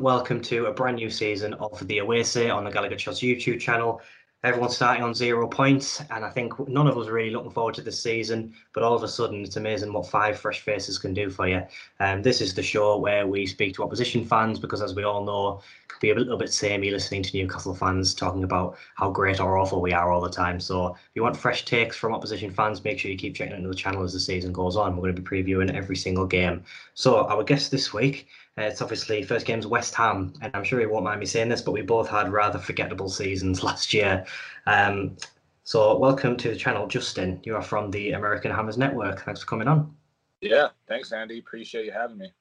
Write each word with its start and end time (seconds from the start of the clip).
Welcome 0.00 0.42
to 0.42 0.66
a 0.66 0.72
brand 0.72 0.96
new 0.96 1.08
season 1.08 1.54
of 1.54 1.86
the 1.88 2.02
Say 2.22 2.50
on 2.50 2.64
the 2.64 2.70
Gallowgate 2.70 2.98
Shots 2.98 3.20
YouTube 3.20 3.58
channel. 3.58 4.02
Everyone's 4.44 4.76
starting 4.76 5.02
on 5.02 5.14
zero 5.14 5.48
points, 5.48 6.02
and 6.10 6.22
I 6.22 6.28
think 6.28 6.68
none 6.68 6.86
of 6.86 6.98
us 6.98 7.06
are 7.06 7.12
really 7.12 7.30
looking 7.30 7.50
forward 7.50 7.74
to 7.76 7.80
this 7.80 8.02
season. 8.02 8.52
But 8.74 8.82
all 8.82 8.94
of 8.94 9.02
a 9.02 9.08
sudden, 9.08 9.42
it's 9.42 9.56
amazing 9.56 9.92
what 9.92 10.06
five 10.06 10.38
fresh 10.38 10.60
faces 10.60 10.98
can 10.98 11.14
do 11.14 11.30
for 11.30 11.48
you. 11.48 11.62
Um, 11.98 12.22
this 12.22 12.42
is 12.42 12.52
the 12.52 12.62
show 12.62 12.98
where 12.98 13.26
we 13.26 13.46
speak 13.46 13.74
to 13.76 13.82
opposition 13.82 14.24
fans 14.24 14.58
because, 14.58 14.82
as 14.82 14.94
we 14.94 15.04
all 15.04 15.24
know, 15.24 15.62
it 15.84 15.88
can 15.88 15.98
be 16.02 16.10
a 16.10 16.14
little 16.14 16.36
bit 16.36 16.52
samey 16.52 16.90
listening 16.90 17.22
to 17.22 17.36
Newcastle 17.36 17.74
fans 17.74 18.14
talking 18.14 18.44
about 18.44 18.76
how 18.96 19.10
great 19.10 19.40
or 19.40 19.56
awful 19.56 19.80
we 19.80 19.94
are 19.94 20.12
all 20.12 20.20
the 20.20 20.28
time. 20.28 20.60
So, 20.60 20.88
if 20.88 21.10
you 21.14 21.22
want 21.22 21.38
fresh 21.38 21.64
takes 21.64 21.96
from 21.96 22.12
opposition 22.12 22.50
fans, 22.50 22.84
make 22.84 22.98
sure 22.98 23.10
you 23.10 23.16
keep 23.16 23.34
checking 23.34 23.56
into 23.56 23.68
the 23.68 23.74
channel 23.74 24.04
as 24.04 24.12
the 24.12 24.20
season 24.20 24.52
goes 24.52 24.76
on. 24.76 24.94
We're 24.94 25.10
going 25.10 25.16
to 25.16 25.22
be 25.22 25.42
previewing 25.42 25.74
every 25.74 25.96
single 25.96 26.26
game. 26.26 26.64
So, 26.92 27.26
our 27.26 27.42
guest 27.42 27.70
this 27.70 27.94
week 27.94 28.28
uh, 28.58 28.62
it's 28.62 28.80
obviously 28.80 29.22
first 29.22 29.44
game's 29.44 29.66
West 29.66 29.94
Ham, 29.94 30.32
and 30.40 30.50
I'm 30.54 30.64
sure 30.64 30.80
he 30.80 30.86
won't 30.86 31.04
mind 31.04 31.20
me 31.20 31.26
saying 31.26 31.50
this, 31.50 31.60
but 31.60 31.72
we 31.72 31.82
both 31.82 32.08
had 32.08 32.32
rather 32.32 32.58
forgettable 32.58 33.10
seasons 33.10 33.62
last 33.62 33.92
year. 33.92 34.24
Um, 34.66 35.16
so, 35.64 35.98
welcome 35.98 36.36
to 36.38 36.48
the 36.48 36.56
channel, 36.56 36.86
Justin. 36.86 37.40
You 37.42 37.56
are 37.56 37.62
from 37.62 37.90
the 37.90 38.12
American 38.12 38.52
Hammers 38.52 38.78
Network. 38.78 39.22
Thanks 39.24 39.40
for 39.40 39.46
coming 39.46 39.68
on. 39.68 39.94
Yeah, 40.40 40.68
thanks, 40.88 41.12
Andy. 41.12 41.38
Appreciate 41.38 41.84
you 41.84 41.92
having 41.92 42.18
me. 42.18 42.32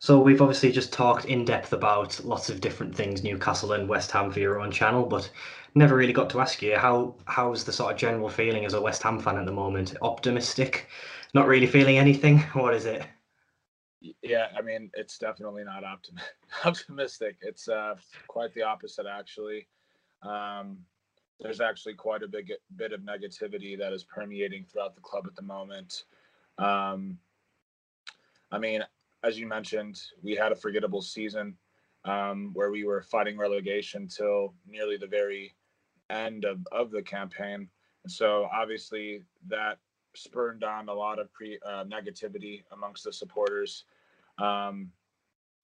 So, 0.00 0.18
we've 0.18 0.42
obviously 0.42 0.72
just 0.72 0.92
talked 0.92 1.26
in 1.26 1.44
depth 1.44 1.72
about 1.72 2.18
lots 2.24 2.50
of 2.50 2.60
different 2.60 2.92
things, 2.92 3.22
Newcastle 3.22 3.72
and 3.72 3.88
West 3.88 4.10
Ham, 4.10 4.30
for 4.30 4.40
your 4.40 4.60
own 4.60 4.72
channel, 4.72 5.04
but 5.06 5.30
never 5.76 5.94
really 5.94 6.12
got 6.12 6.30
to 6.30 6.40
ask 6.40 6.62
you 6.62 6.76
how 6.76 7.14
how's 7.26 7.62
the 7.62 7.72
sort 7.72 7.92
of 7.92 7.98
general 7.98 8.28
feeling 8.28 8.64
as 8.64 8.74
a 8.74 8.80
West 8.80 9.02
Ham 9.04 9.20
fan 9.20 9.36
at 9.38 9.46
the 9.46 9.52
moment? 9.52 9.94
Optimistic? 10.02 10.88
Not 11.32 11.46
really 11.46 11.66
feeling 11.68 11.98
anything? 11.98 12.38
What 12.54 12.74
is 12.74 12.86
it? 12.86 13.06
Yeah, 14.22 14.48
I 14.56 14.62
mean, 14.62 14.90
it's 14.94 15.18
definitely 15.18 15.64
not 15.64 15.84
optim- 15.84 16.20
optimistic. 16.64 17.36
It's 17.42 17.68
uh, 17.68 17.94
quite 18.26 18.52
the 18.54 18.62
opposite, 18.62 19.06
actually. 19.06 19.68
Um, 20.22 20.78
there's 21.40 21.60
actually 21.60 21.94
quite 21.94 22.22
a 22.22 22.28
big 22.28 22.52
bit 22.76 22.92
of 22.92 23.00
negativity 23.00 23.78
that 23.78 23.92
is 23.92 24.04
permeating 24.04 24.64
throughout 24.64 24.94
the 24.94 25.00
club 25.00 25.24
at 25.26 25.34
the 25.34 25.42
moment. 25.42 26.04
Um, 26.58 27.18
I 28.50 28.58
mean, 28.58 28.84
as 29.24 29.38
you 29.38 29.46
mentioned, 29.46 30.00
we 30.22 30.34
had 30.34 30.52
a 30.52 30.56
forgettable 30.56 31.02
season 31.02 31.56
um, 32.04 32.50
where 32.54 32.70
we 32.70 32.84
were 32.84 33.02
fighting 33.02 33.38
relegation 33.38 34.08
till 34.08 34.54
nearly 34.68 34.96
the 34.96 35.06
very 35.06 35.54
end 36.10 36.44
of, 36.44 36.58
of 36.70 36.90
the 36.90 37.02
campaign. 37.02 37.68
And 38.04 38.12
so 38.12 38.48
obviously 38.52 39.22
that 39.48 39.78
spurned 40.14 40.64
on 40.64 40.88
a 40.88 40.94
lot 40.94 41.18
of 41.18 41.32
pre 41.32 41.58
uh, 41.66 41.84
negativity 41.84 42.62
amongst 42.72 43.04
the 43.04 43.12
supporters. 43.12 43.84
Um, 44.38 44.90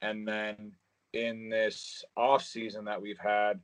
and 0.03 0.27
then 0.27 0.73
in 1.13 1.49
this 1.49 2.05
off 2.17 2.45
season 2.45 2.85
that 2.85 3.01
we've 3.01 3.19
had, 3.19 3.61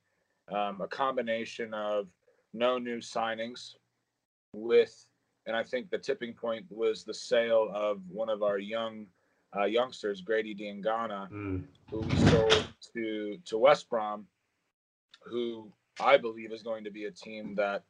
um, 0.53 0.81
a 0.81 0.89
combination 0.89 1.73
of 1.73 2.09
no 2.53 2.79
new 2.79 2.99
signings 2.99 3.75
with, 4.55 4.95
and 5.47 5.57
I 5.57 5.63
think 5.63 5.91
the 5.91 5.99
tipping 5.99 6.35
point 6.35 6.67
was 6.71 7.05
the 7.05 7.15
sale 7.15 7.71
of 7.75 8.01
one 8.09 8.29
of 8.29 8.43
our 8.43 8.59
young 8.59 9.07
uh, 9.57 9.65
youngsters, 9.65 10.21
Grady 10.21 10.55
Diangana, 10.55 11.31
mm. 11.31 11.63
who 11.91 12.01
we 12.01 12.17
sold 12.17 12.67
to 12.95 13.39
to 13.45 13.59
West 13.59 13.89
Brom, 13.89 14.27
who 15.25 15.71
I 16.01 16.17
believe 16.17 16.53
is 16.53 16.63
going 16.63 16.85
to 16.85 16.91
be 16.91 17.05
a 17.05 17.11
team 17.11 17.55
that 17.57 17.85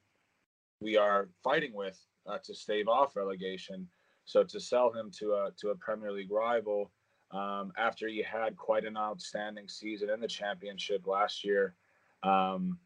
we 0.81 0.97
are 0.97 1.29
fighting 1.43 1.73
with 1.73 1.99
uh, 2.27 2.39
to 2.45 2.55
stave 2.55 2.89
off 2.89 3.17
relegation. 3.17 3.89
So 4.27 4.43
to 4.45 4.61
sell 4.61 4.93
him 4.93 5.11
to 5.19 5.33
a 5.33 5.51
to 5.61 5.71
a 5.71 5.77
Premier 5.77 6.13
League 6.13 6.31
rival 6.31 6.91
um, 7.31 7.73
after 7.77 8.09
he 8.09 8.23
had 8.23 8.57
quite 8.57 8.85
an 8.85 8.97
outstanding 8.97 9.69
season 9.69 10.11
in 10.11 10.21
the 10.21 10.29
championship 10.29 11.07
last 11.07 11.45
year. 11.45 11.75
Um, 12.23 12.79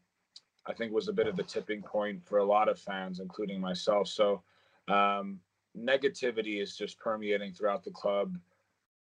I 0.67 0.73
think 0.73 0.91
was 0.91 1.07
a 1.07 1.13
bit 1.13 1.27
of 1.27 1.35
the 1.35 1.43
tipping 1.43 1.81
point 1.81 2.23
for 2.25 2.39
a 2.39 2.45
lot 2.45 2.69
of 2.69 2.79
fans, 2.79 3.19
including 3.19 3.59
myself. 3.59 4.07
So 4.07 4.43
um, 4.87 5.39
negativity 5.77 6.61
is 6.61 6.75
just 6.75 6.99
permeating 6.99 7.53
throughout 7.53 7.83
the 7.83 7.91
club. 7.91 8.37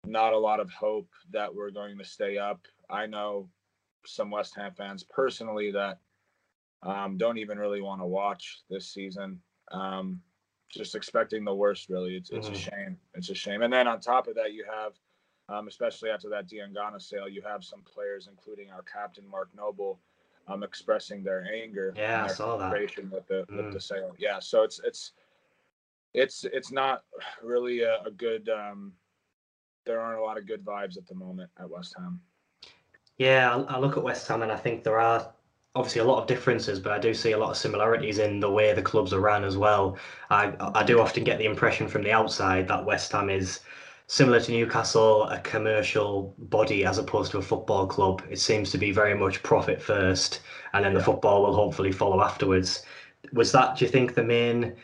Not 0.05 0.33
a 0.33 0.37
lot 0.37 0.59
of 0.59 0.69
hope 0.69 1.09
that 1.31 1.53
we're 1.53 1.71
going 1.71 1.97
to 1.97 2.05
stay 2.05 2.37
up. 2.37 2.61
I 2.89 3.05
know 3.05 3.49
some 4.05 4.31
West 4.31 4.55
Ham 4.55 4.71
fans 4.77 5.03
personally 5.03 5.71
that 5.71 5.99
um, 6.83 7.17
don't 7.17 7.37
even 7.37 7.57
really 7.57 7.81
want 7.81 8.01
to 8.01 8.05
watch 8.05 8.61
this 8.69 8.87
season. 8.87 9.41
Um, 9.71 10.21
just 10.69 10.95
expecting 10.95 11.43
the 11.43 11.53
worst, 11.53 11.89
really. 11.89 12.15
It's, 12.15 12.29
it's 12.29 12.47
mm-hmm. 12.47 12.55
a 12.55 12.59
shame. 12.59 12.97
It's 13.15 13.29
a 13.29 13.35
shame. 13.35 13.61
And 13.61 13.73
then 13.73 13.87
on 13.87 13.99
top 13.99 14.27
of 14.27 14.35
that, 14.35 14.53
you 14.53 14.65
have 14.71 14.93
um, 15.49 15.67
especially 15.67 16.09
after 16.09 16.29
that 16.29 16.47
Diangana 16.47 17.01
sale, 17.01 17.27
you 17.29 17.41
have 17.41 17.63
some 17.63 17.81
players, 17.81 18.27
including 18.29 18.71
our 18.71 18.83
captain 18.83 19.27
Mark 19.29 19.49
Noble, 19.55 19.99
um, 20.47 20.63
expressing 20.63 21.23
their 21.23 21.45
anger. 21.53 21.93
Yeah, 21.95 22.25
I 22.25 22.27
saw 22.27 22.57
that. 22.57 22.71
With 22.71 23.27
the 23.27 23.45
mm. 23.49 23.57
with 23.57 23.73
the 23.73 23.81
sale. 23.81 24.13
Yeah, 24.17 24.39
so 24.39 24.63
it's 24.63 24.79
it's 24.83 25.13
it's 26.13 26.45
it's 26.45 26.71
not 26.71 27.03
really 27.43 27.81
a, 27.81 28.01
a 28.05 28.11
good. 28.11 28.49
Um, 28.49 28.93
there 29.85 30.01
aren't 30.01 30.19
a 30.19 30.21
lot 30.21 30.37
of 30.37 30.45
good 30.45 30.65
vibes 30.65 30.97
at 30.97 31.07
the 31.07 31.15
moment 31.15 31.49
at 31.59 31.69
West 31.69 31.95
Ham. 31.97 32.19
Yeah, 33.17 33.55
I, 33.55 33.75
I 33.75 33.79
look 33.79 33.95
at 33.95 34.03
West 34.03 34.27
Ham 34.27 34.43
and 34.43 34.51
I 34.51 34.57
think 34.57 34.83
there 34.83 34.99
are 34.99 35.31
obviously 35.75 36.01
a 36.01 36.03
lot 36.03 36.21
of 36.21 36.27
differences, 36.27 36.79
but 36.79 36.91
I 36.91 36.99
do 36.99 37.13
see 37.13 37.31
a 37.31 37.37
lot 37.37 37.51
of 37.51 37.57
similarities 37.57 38.19
in 38.19 38.39
the 38.41 38.51
way 38.51 38.73
the 38.73 38.81
clubs 38.81 39.13
are 39.13 39.21
ran 39.21 39.45
as 39.45 39.57
well. 39.57 39.97
I 40.29 40.53
I 40.59 40.83
do 40.83 40.99
often 40.99 41.23
get 41.23 41.37
the 41.37 41.45
impression 41.45 41.87
from 41.87 42.03
the 42.03 42.11
outside 42.11 42.67
that 42.67 42.85
West 42.85 43.11
Ham 43.13 43.29
is 43.29 43.61
similar 44.07 44.39
to 44.39 44.51
Newcastle, 44.51 45.23
a 45.25 45.39
commercial 45.39 46.33
body 46.37 46.85
as 46.85 46.97
opposed 46.97 47.31
to 47.31 47.37
a 47.37 47.41
football 47.41 47.85
club. 47.85 48.23
It 48.29 48.39
seems 48.39 48.71
to 48.71 48.77
be 48.77 48.91
very 48.91 49.13
much 49.13 49.43
profit 49.43 49.81
first, 49.81 50.41
and 50.73 50.83
then 50.83 50.93
the 50.93 51.03
football 51.03 51.43
will 51.43 51.55
hopefully 51.55 51.91
follow 51.91 52.21
afterwards. 52.21 52.83
Was 53.33 53.51
that, 53.51 53.77
do 53.77 53.85
you 53.85 53.91
think, 53.91 54.15
the 54.15 54.23
main 54.23 54.75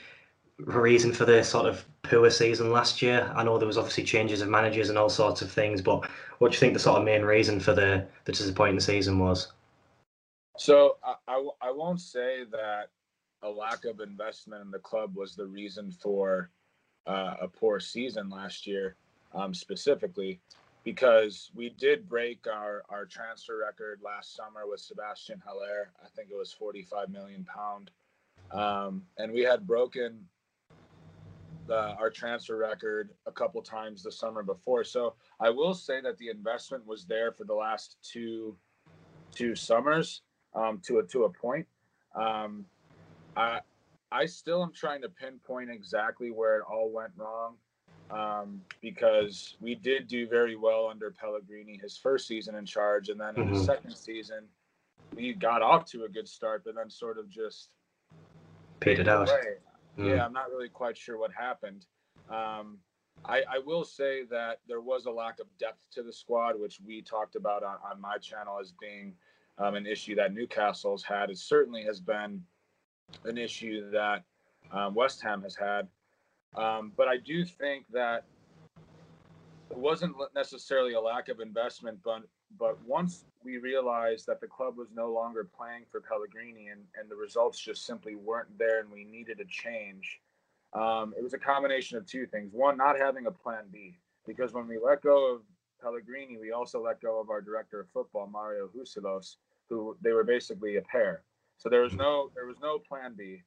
reason 0.59 1.13
for 1.13 1.25
the 1.25 1.43
sort 1.43 1.65
of 1.65 1.85
poor 2.03 2.29
season 2.29 2.71
last 2.71 3.01
year? 3.01 3.31
I 3.35 3.43
know 3.43 3.57
there 3.57 3.67
was 3.67 3.77
obviously 3.77 4.03
changes 4.03 4.41
of 4.41 4.49
managers 4.49 4.89
and 4.89 4.97
all 4.97 5.09
sorts 5.09 5.41
of 5.41 5.49
things, 5.49 5.81
but 5.81 6.05
what 6.39 6.51
do 6.51 6.55
you 6.55 6.59
think 6.59 6.73
the 6.73 6.79
sort 6.79 6.99
of 6.99 7.05
main 7.05 7.23
reason 7.23 7.59
for 7.59 7.73
the, 7.73 8.05
the 8.25 8.33
disappointing 8.33 8.81
season 8.81 9.19
was? 9.19 9.53
So 10.57 10.97
I, 11.03 11.15
I, 11.27 11.47
I 11.61 11.71
won't 11.71 12.01
say 12.01 12.43
that 12.51 12.89
a 13.41 13.49
lack 13.49 13.85
of 13.85 14.01
investment 14.01 14.63
in 14.63 14.71
the 14.71 14.79
club 14.79 15.15
was 15.15 15.35
the 15.35 15.47
reason 15.47 15.91
for 15.91 16.49
uh, 17.07 17.35
a 17.41 17.47
poor 17.47 17.79
season 17.79 18.29
last 18.29 18.67
year, 18.67 18.95
um, 19.33 19.53
specifically, 19.53 20.39
because 20.83 21.51
we 21.55 21.69
did 21.69 22.09
break 22.09 22.45
our, 22.47 22.83
our 22.89 23.05
transfer 23.05 23.57
record 23.57 24.01
last 24.03 24.35
summer 24.35 24.67
with 24.67 24.81
Sébastien 24.81 25.41
Haller. 25.45 25.91
I 26.03 26.07
think 26.15 26.29
it 26.31 26.37
was 26.37 26.51
45 26.51 27.09
million 27.09 27.45
pound. 27.45 27.91
Um, 28.51 29.03
and 29.17 29.31
we 29.31 29.41
had 29.41 29.65
broken 29.65 30.25
the, 31.67 31.95
our 31.95 32.09
transfer 32.09 32.57
record 32.57 33.11
a 33.25 33.31
couple 33.31 33.61
times 33.61 34.03
the 34.03 34.11
summer 34.11 34.43
before. 34.43 34.83
So 34.83 35.15
I 35.39 35.49
will 35.49 35.73
say 35.73 36.01
that 36.01 36.17
the 36.17 36.29
investment 36.29 36.85
was 36.85 37.05
there 37.05 37.31
for 37.31 37.45
the 37.45 37.53
last 37.53 37.97
two 38.03 38.57
two 39.31 39.55
summers 39.55 40.21
um, 40.53 40.79
to 40.83 40.99
a 40.99 41.03
to 41.03 41.23
a 41.23 41.29
point. 41.29 41.65
Um, 42.15 42.65
I 43.35 43.61
I 44.11 44.25
still 44.25 44.61
am 44.61 44.71
trying 44.71 45.01
to 45.01 45.09
pinpoint 45.09 45.71
exactly 45.71 46.29
where 46.29 46.57
it 46.57 46.63
all 46.69 46.91
went 46.91 47.11
wrong 47.15 47.55
um, 48.11 48.61
because 48.81 49.55
we 49.59 49.75
did 49.75 50.07
do 50.07 50.27
very 50.27 50.55
well 50.55 50.87
under 50.89 51.11
Pellegrini 51.11 51.79
his 51.81 51.97
first 51.97 52.27
season 52.27 52.55
in 52.55 52.65
charge, 52.65 53.09
and 53.09 53.19
then 53.19 53.35
in 53.35 53.45
mm-hmm. 53.45 53.53
the 53.53 53.63
second 53.63 53.95
season 53.95 54.45
we 55.15 55.33
got 55.33 55.61
off 55.61 55.85
to 55.91 56.05
a 56.05 56.09
good 56.09 56.27
start, 56.27 56.63
but 56.65 56.75
then 56.75 56.89
sort 56.89 57.17
of 57.17 57.29
just 57.29 57.73
paid 58.79 58.99
it 58.99 59.07
out. 59.07 59.29
Mm. 59.97 60.09
Yeah, 60.09 60.25
I'm 60.25 60.33
not 60.33 60.49
really 60.49 60.69
quite 60.69 60.97
sure 60.97 61.17
what 61.17 61.31
happened. 61.31 61.85
Um, 62.29 62.79
I, 63.25 63.43
I, 63.49 63.59
will 63.63 63.83
say 63.83 64.23
that 64.31 64.59
there 64.67 64.81
was 64.81 65.05
a 65.05 65.11
lack 65.11 65.39
of 65.39 65.45
depth 65.59 65.79
to 65.91 66.03
the 66.03 66.11
squad, 66.11 66.59
which 66.59 66.79
we 66.83 67.01
talked 67.01 67.35
about 67.35 67.63
on, 67.63 67.75
on 67.89 68.01
my 68.01 68.17
channel 68.17 68.57
as 68.59 68.73
being 68.81 69.13
um, 69.59 69.75
an 69.75 69.85
issue 69.85 70.15
that 70.15 70.33
Newcastle's 70.33 71.03
had. 71.03 71.29
It 71.29 71.37
certainly 71.37 71.83
has 71.83 71.99
been 71.99 72.41
an 73.25 73.37
issue 73.37 73.91
that 73.91 74.23
um, 74.71 74.95
West 74.95 75.21
Ham 75.21 75.43
has 75.43 75.55
had. 75.55 75.87
Um, 76.55 76.91
but 76.95 77.07
I 77.07 77.17
do 77.17 77.45
think 77.45 77.85
that 77.91 78.25
it 79.71 79.77
wasn't 79.77 80.15
necessarily 80.35 80.93
a 80.93 81.01
lack 81.01 81.29
of 81.29 81.39
investment, 81.39 81.99
but 82.03 82.23
but 82.59 82.77
once 82.85 83.25
we 83.43 83.57
realized 83.57 84.27
that 84.27 84.39
the 84.39 84.47
club 84.47 84.77
was 84.77 84.89
no 84.93 85.11
longer 85.11 85.49
playing 85.57 85.85
for 85.91 85.99
Pellegrini 86.01 86.67
and, 86.67 86.81
and 86.99 87.09
the 87.09 87.15
results 87.15 87.59
just 87.59 87.83
simply 87.83 88.13
weren't 88.13 88.57
there 88.59 88.79
and 88.79 88.91
we 88.91 89.03
needed 89.03 89.39
a 89.39 89.45
change, 89.45 90.21
um, 90.73 91.15
it 91.17 91.23
was 91.23 91.33
a 91.33 91.39
combination 91.39 91.97
of 91.97 92.05
two 92.05 92.27
things. 92.27 92.53
One, 92.53 92.77
not 92.77 92.97
having 92.97 93.25
a 93.25 93.31
plan 93.31 93.63
B, 93.71 93.97
because 94.27 94.53
when 94.53 94.67
we 94.67 94.77
let 94.77 95.01
go 95.01 95.33
of 95.33 95.41
Pellegrini, 95.81 96.37
we 96.37 96.51
also 96.51 96.83
let 96.83 97.01
go 97.01 97.19
of 97.19 97.29
our 97.29 97.41
director 97.41 97.79
of 97.79 97.89
football, 97.89 98.27
Mario 98.27 98.67
Husillos, 98.67 99.37
who 99.69 99.97
they 100.01 100.11
were 100.11 100.23
basically 100.23 100.77
a 100.77 100.81
pair. 100.81 101.23
So 101.57 101.69
there 101.69 101.81
was 101.81 101.93
no 101.93 102.29
there 102.35 102.45
was 102.45 102.57
no 102.61 102.79
plan 102.79 103.15
B. 103.17 103.41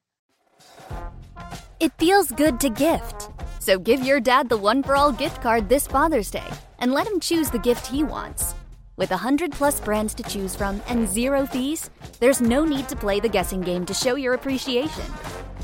It 1.79 1.93
feels 1.99 2.31
good 2.31 2.59
to 2.61 2.69
gift. 2.69 3.29
So 3.59 3.77
give 3.77 4.03
your 4.03 4.19
dad 4.19 4.49
the 4.49 4.57
one 4.57 4.81
for 4.81 4.95
all 4.95 5.11
gift 5.11 5.41
card 5.41 5.69
this 5.69 5.85
Father's 5.85 6.31
Day 6.31 6.47
and 6.79 6.91
let 6.91 7.07
him 7.07 7.19
choose 7.19 7.49
the 7.51 7.59
gift 7.59 7.85
he 7.85 8.03
wants. 8.03 8.55
With 8.95 9.11
100 9.11 9.51
plus 9.51 9.79
brands 9.79 10.15
to 10.15 10.23
choose 10.23 10.55
from 10.55 10.81
and 10.87 11.07
zero 11.07 11.45
fees, 11.45 11.91
there's 12.19 12.41
no 12.41 12.65
need 12.65 12.89
to 12.89 12.95
play 12.95 13.19
the 13.19 13.29
guessing 13.29 13.61
game 13.61 13.85
to 13.85 13.93
show 13.93 14.15
your 14.15 14.33
appreciation. 14.33 15.05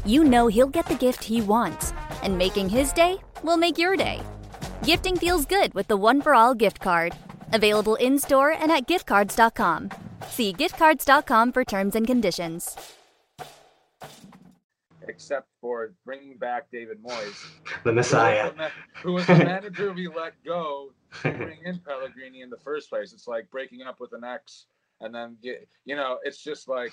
You 0.05 0.23
know 0.23 0.47
he'll 0.47 0.67
get 0.67 0.85
the 0.85 0.95
gift 0.95 1.23
he 1.23 1.41
wants, 1.41 1.93
and 2.21 2.37
making 2.37 2.69
his 2.69 2.93
day 2.93 3.17
will 3.41 3.57
make 3.57 3.79
your 3.79 3.95
day. 3.95 4.21
Gifting 4.83 5.17
feels 5.17 5.45
good 5.47 5.73
with 5.73 5.87
the 5.87 5.97
One 5.97 6.21
for 6.21 6.35
All 6.35 6.53
gift 6.53 6.79
card. 6.79 7.15
Available 7.53 7.95
in 7.95 8.19
store 8.19 8.51
and 8.51 8.71
at 8.71 8.85
giftcards.com. 8.85 9.89
See 10.27 10.53
giftcards.com 10.53 11.51
for 11.53 11.63
terms 11.63 11.95
and 11.95 12.05
conditions. 12.05 12.75
Except 15.07 15.47
for 15.59 15.93
bringing 16.05 16.37
back 16.37 16.71
David 16.71 17.03
Moyes, 17.03 17.45
the 17.83 17.91
Messiah, 17.91 18.51
who 19.01 19.13
was 19.13 19.25
the 19.27 19.35
manager 19.35 19.91
we 19.93 20.07
let 20.15 20.33
go 20.45 20.91
to 21.21 21.31
bring 21.31 21.59
in 21.65 21.79
Pellegrini 21.79 22.41
in 22.41 22.49
the 22.49 22.57
first 22.57 22.89
place. 22.89 23.13
It's 23.13 23.27
like 23.27 23.49
breaking 23.51 23.81
up 23.81 23.99
with 23.99 24.13
an 24.13 24.23
ex 24.23 24.65
and 25.01 25.13
then 25.13 25.37
get, 25.43 25.67
you 25.85 25.95
know, 25.95 26.19
it's 26.23 26.43
just 26.43 26.67
like 26.67 26.91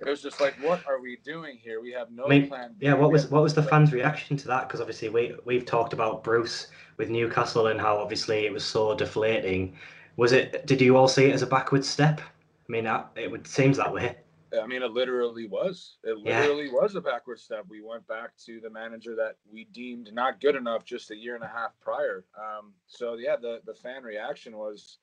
it 0.00 0.06
was 0.06 0.22
just 0.22 0.40
like, 0.40 0.54
what 0.62 0.86
are 0.86 1.00
we 1.00 1.18
doing 1.24 1.58
here? 1.62 1.80
We 1.80 1.90
have 1.92 2.10
no 2.10 2.26
I 2.26 2.28
mean, 2.28 2.48
plan. 2.48 2.74
Yeah, 2.80 2.94
what 2.94 3.10
was 3.10 3.30
what 3.30 3.42
was 3.42 3.54
the 3.54 3.62
fans' 3.62 3.92
reaction 3.92 4.36
to 4.38 4.48
that? 4.48 4.68
Because 4.68 4.80
obviously 4.80 5.08
we 5.08 5.34
we've 5.44 5.64
talked 5.64 5.92
about 5.92 6.22
Bruce 6.22 6.68
with 6.98 7.08
Newcastle 7.08 7.68
and 7.68 7.80
how 7.80 7.96
obviously 7.96 8.46
it 8.46 8.52
was 8.52 8.64
so 8.64 8.94
deflating. 8.94 9.76
Was 10.16 10.32
it? 10.32 10.66
Did 10.66 10.80
you 10.80 10.96
all 10.96 11.08
see 11.08 11.26
it 11.26 11.32
as 11.32 11.42
a 11.42 11.46
backward 11.46 11.84
step? 11.84 12.20
I 12.20 12.72
mean, 12.72 12.86
it 13.16 13.30
would 13.30 13.46
seems 13.46 13.76
that 13.78 13.92
way. 13.92 14.16
I 14.62 14.66
mean, 14.66 14.82
it 14.82 14.92
literally 14.92 15.46
was. 15.46 15.98
It 16.04 16.18
literally 16.18 16.66
yeah. 16.66 16.72
was 16.72 16.94
a 16.94 17.00
backward 17.00 17.38
step. 17.38 17.64
We 17.68 17.82
went 17.82 18.06
back 18.06 18.30
to 18.46 18.60
the 18.60 18.70
manager 18.70 19.14
that 19.16 19.36
we 19.50 19.64
deemed 19.72 20.10
not 20.12 20.40
good 20.40 20.56
enough 20.56 20.84
just 20.84 21.10
a 21.10 21.16
year 21.16 21.34
and 21.34 21.44
a 21.44 21.48
half 21.48 21.72
prior. 21.80 22.24
Um, 22.38 22.72
so 22.86 23.14
yeah, 23.14 23.36
the 23.36 23.60
the 23.64 23.74
fan 23.74 24.02
reaction 24.02 24.56
was, 24.56 24.98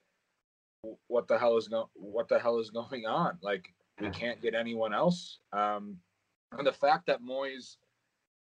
"What 1.08 1.28
the 1.28 1.38
hell 1.38 1.58
is 1.58 1.68
going? 1.68 1.88
What 1.94 2.30
the 2.30 2.40
hell 2.40 2.60
is 2.60 2.70
going 2.82 3.06
on? 3.06 3.38
Like 3.42 3.74
we 4.00 4.10
can't 4.10 4.42
get 4.42 4.56
anyone 4.56 4.94
else." 4.94 5.40
Um, 5.52 5.98
and 6.58 6.68
the 6.68 6.74
fact 6.74 7.08
that 7.08 7.22
Moyes 7.22 7.78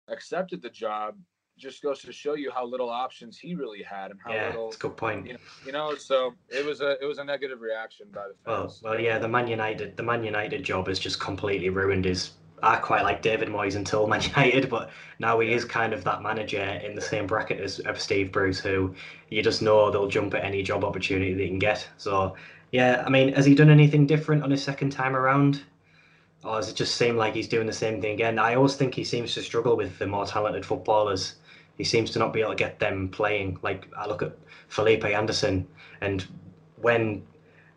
accepted 0.07 0.61
the 0.61 0.69
job 0.69 1.17
just 1.57 1.81
goes 1.81 2.01
to 2.01 2.11
show 2.11 2.33
you 2.33 2.51
how 2.51 2.65
little 2.65 2.89
options 2.89 3.37
he 3.37 3.55
really 3.55 3.81
had 3.81 4.11
and 4.11 4.19
how 4.23 4.33
yeah, 4.33 4.47
little. 4.47 4.65
That's 4.65 4.77
a 4.77 4.79
good 4.79 4.97
point. 4.97 5.25
You 5.25 5.33
know, 5.33 5.39
you 5.65 5.71
know, 5.71 5.95
so 5.95 6.33
it 6.49 6.65
was 6.65 6.81
a 6.81 7.01
it 7.01 7.05
was 7.05 7.17
a 7.17 7.23
negative 7.23 7.61
reaction 7.61 8.07
by 8.13 8.27
the 8.27 8.33
fans. 8.45 8.81
Well, 8.83 8.91
well, 8.91 9.01
yeah, 9.01 9.17
the 9.17 9.27
Man 9.27 9.47
United 9.47 9.95
the 9.95 10.03
Man 10.03 10.23
United 10.23 10.63
job 10.63 10.87
has 10.87 10.99
just 10.99 11.19
completely 11.19 11.69
ruined 11.69 12.05
his. 12.05 12.31
I 12.63 12.77
quite 12.77 13.03
like 13.03 13.21
David 13.21 13.49
Moyes 13.49 13.75
until 13.75 14.07
Man 14.13 14.21
United, 14.21 14.69
but 14.69 14.89
now 15.19 15.39
he 15.39 15.53
is 15.53 15.65
kind 15.65 15.93
of 15.93 16.03
that 16.03 16.21
manager 16.21 16.61
in 16.61 16.95
the 16.95 17.01
same 17.01 17.27
bracket 17.27 17.59
as 17.59 17.79
of 17.79 17.99
Steve 17.99 18.31
Bruce, 18.31 18.59
who 18.59 18.93
you 19.29 19.41
just 19.41 19.61
know 19.61 19.89
they'll 19.91 20.07
jump 20.07 20.33
at 20.33 20.43
any 20.43 20.61
job 20.61 20.83
opportunity 20.83 21.33
they 21.33 21.47
can 21.47 21.59
get. 21.59 21.87
So, 21.97 22.35
yeah, 22.71 23.03
I 23.05 23.09
mean, 23.09 23.33
has 23.33 23.45
he 23.45 23.55
done 23.55 23.69
anything 23.69 24.05
different 24.07 24.43
on 24.43 24.51
his 24.51 24.63
second 24.63 24.91
time 24.91 25.15
around? 25.15 25.63
Or 26.43 26.57
does 26.57 26.69
it 26.69 26.75
just 26.75 26.95
seem 26.95 27.17
like 27.17 27.33
he's 27.33 27.47
doing 27.47 27.65
the 27.65 27.73
same 27.73 28.01
thing 28.01 28.13
again? 28.13 28.37
I 28.37 28.53
always 28.53 28.75
think 28.75 28.93
he 28.93 29.03
seems 29.03 29.33
to 29.33 29.41
struggle 29.41 29.75
with 29.75 29.97
the 29.97 30.05
more 30.05 30.27
talented 30.27 30.63
footballers 30.63 31.35
he 31.77 31.83
seems 31.83 32.11
to 32.11 32.19
not 32.19 32.33
be 32.33 32.41
able 32.41 32.51
to 32.51 32.55
get 32.55 32.79
them 32.79 33.09
playing. 33.09 33.59
Like 33.61 33.87
I 33.97 34.07
look 34.07 34.21
at 34.21 34.37
Felipe 34.67 35.05
Anderson, 35.05 35.67
and 36.01 36.25
when 36.77 37.25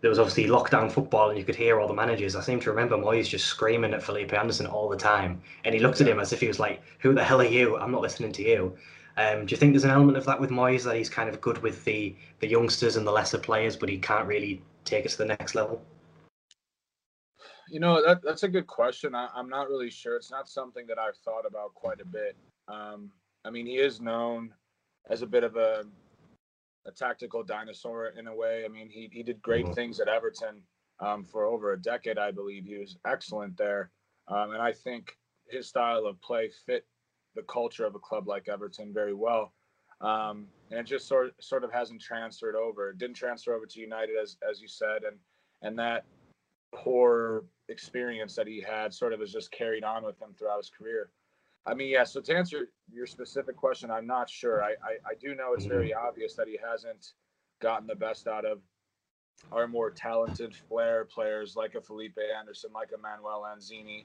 there 0.00 0.10
was 0.10 0.18
obviously 0.18 0.46
lockdown 0.46 0.90
football 0.90 1.30
and 1.30 1.38
you 1.38 1.44
could 1.44 1.56
hear 1.56 1.80
all 1.80 1.88
the 1.88 1.94
managers, 1.94 2.36
I 2.36 2.40
seem 2.40 2.60
to 2.60 2.70
remember 2.70 2.96
Moyes 2.96 3.28
just 3.28 3.46
screaming 3.46 3.92
at 3.94 4.02
Felipe 4.02 4.32
Anderson 4.32 4.66
all 4.66 4.88
the 4.88 4.96
time, 4.96 5.40
and 5.64 5.74
he 5.74 5.80
looked 5.80 6.00
at 6.00 6.08
him 6.08 6.20
as 6.20 6.32
if 6.32 6.40
he 6.40 6.48
was 6.48 6.60
like, 6.60 6.82
"Who 7.00 7.14
the 7.14 7.24
hell 7.24 7.40
are 7.40 7.44
you? 7.44 7.76
I'm 7.76 7.92
not 7.92 8.02
listening 8.02 8.32
to 8.32 8.42
you." 8.42 8.76
Um, 9.16 9.46
do 9.46 9.52
you 9.52 9.56
think 9.56 9.72
there's 9.72 9.84
an 9.84 9.90
element 9.90 10.16
of 10.16 10.24
that 10.26 10.40
with 10.40 10.50
Moyes 10.50 10.84
that 10.84 10.94
he's 10.94 11.10
kind 11.10 11.28
of 11.28 11.40
good 11.40 11.58
with 11.58 11.84
the 11.84 12.14
the 12.40 12.46
youngsters 12.46 12.96
and 12.96 13.06
the 13.06 13.12
lesser 13.12 13.38
players, 13.38 13.76
but 13.76 13.88
he 13.88 13.98
can't 13.98 14.26
really 14.26 14.62
take 14.84 15.04
it 15.04 15.10
to 15.10 15.18
the 15.18 15.24
next 15.24 15.54
level? 15.54 15.82
You 17.70 17.80
know, 17.80 18.02
that, 18.02 18.22
that's 18.22 18.44
a 18.44 18.48
good 18.48 18.66
question. 18.66 19.14
I, 19.14 19.28
am 19.36 19.48
not 19.48 19.68
really 19.68 19.90
sure. 19.90 20.16
It's 20.16 20.30
not 20.30 20.48
something 20.48 20.86
that 20.86 20.98
I've 20.98 21.16
thought 21.16 21.44
about 21.46 21.74
quite 21.74 22.00
a 22.00 22.04
bit. 22.04 22.36
Um, 22.66 23.10
I 23.44 23.50
mean, 23.50 23.66
he 23.66 23.76
is 23.78 24.00
known 24.00 24.52
as 25.08 25.22
a 25.22 25.26
bit 25.26 25.44
of 25.44 25.56
a 25.56 25.84
a 26.86 26.90
tactical 26.90 27.42
dinosaur 27.42 28.08
in 28.18 28.28
a 28.28 28.34
way. 28.34 28.64
I 28.64 28.68
mean, 28.68 28.88
he 28.88 29.10
he 29.12 29.22
did 29.22 29.42
great 29.42 29.64
mm-hmm. 29.64 29.74
things 29.74 30.00
at 30.00 30.08
Everton 30.08 30.62
um, 31.00 31.24
for 31.24 31.44
over 31.44 31.72
a 31.72 31.80
decade, 31.80 32.18
I 32.18 32.30
believe. 32.30 32.64
He 32.64 32.78
was 32.78 32.96
excellent 33.06 33.56
there, 33.56 33.90
um, 34.28 34.52
and 34.52 34.62
I 34.62 34.72
think 34.72 35.16
his 35.48 35.68
style 35.68 36.06
of 36.06 36.20
play 36.20 36.50
fit 36.66 36.86
the 37.34 37.42
culture 37.42 37.86
of 37.86 37.94
a 37.94 38.00
club 38.00 38.26
like 38.26 38.48
Everton 38.48 38.92
very 38.92 39.14
well. 39.14 39.52
Um, 40.00 40.46
and 40.70 40.80
it 40.80 40.86
just 40.86 41.08
sort 41.08 41.32
sort 41.42 41.64
of 41.64 41.72
hasn't 41.72 42.00
transferred 42.00 42.56
over. 42.56 42.90
It 42.90 42.98
didn't 42.98 43.16
transfer 43.16 43.54
over 43.54 43.66
to 43.66 43.80
United 43.80 44.16
as 44.20 44.36
as 44.48 44.60
you 44.60 44.68
said, 44.68 45.02
and 45.04 45.18
and 45.62 45.78
that 45.78 46.04
poor 46.74 47.44
experience 47.68 48.34
that 48.34 48.46
he 48.46 48.60
had 48.60 48.92
sort 48.94 49.12
of 49.12 49.20
has 49.20 49.32
just 49.32 49.50
carried 49.50 49.84
on 49.84 50.04
with 50.04 50.20
him 50.20 50.34
throughout 50.38 50.58
his 50.58 50.70
career. 50.70 51.10
I 51.66 51.74
mean, 51.74 51.88
yeah. 51.88 52.04
So 52.04 52.20
to 52.20 52.36
answer 52.36 52.68
your 52.90 53.06
specific 53.06 53.56
question, 53.56 53.90
I'm 53.90 54.06
not 54.06 54.30
sure. 54.30 54.62
I 54.62 54.70
I, 54.82 55.10
I 55.10 55.14
do 55.20 55.34
know 55.34 55.52
it's 55.54 55.64
mm-hmm. 55.64 55.72
very 55.72 55.94
obvious 55.94 56.34
that 56.34 56.48
he 56.48 56.58
hasn't 56.62 57.12
gotten 57.60 57.86
the 57.86 57.94
best 57.94 58.26
out 58.26 58.44
of 58.44 58.60
our 59.52 59.68
more 59.68 59.90
talented 59.90 60.54
flair 60.54 61.04
players 61.04 61.56
like 61.56 61.74
a 61.74 61.80
Felipe 61.80 62.18
Anderson, 62.38 62.70
like 62.72 62.90
a 62.96 63.00
Manuel 63.00 63.44
Lanzini. 63.46 64.04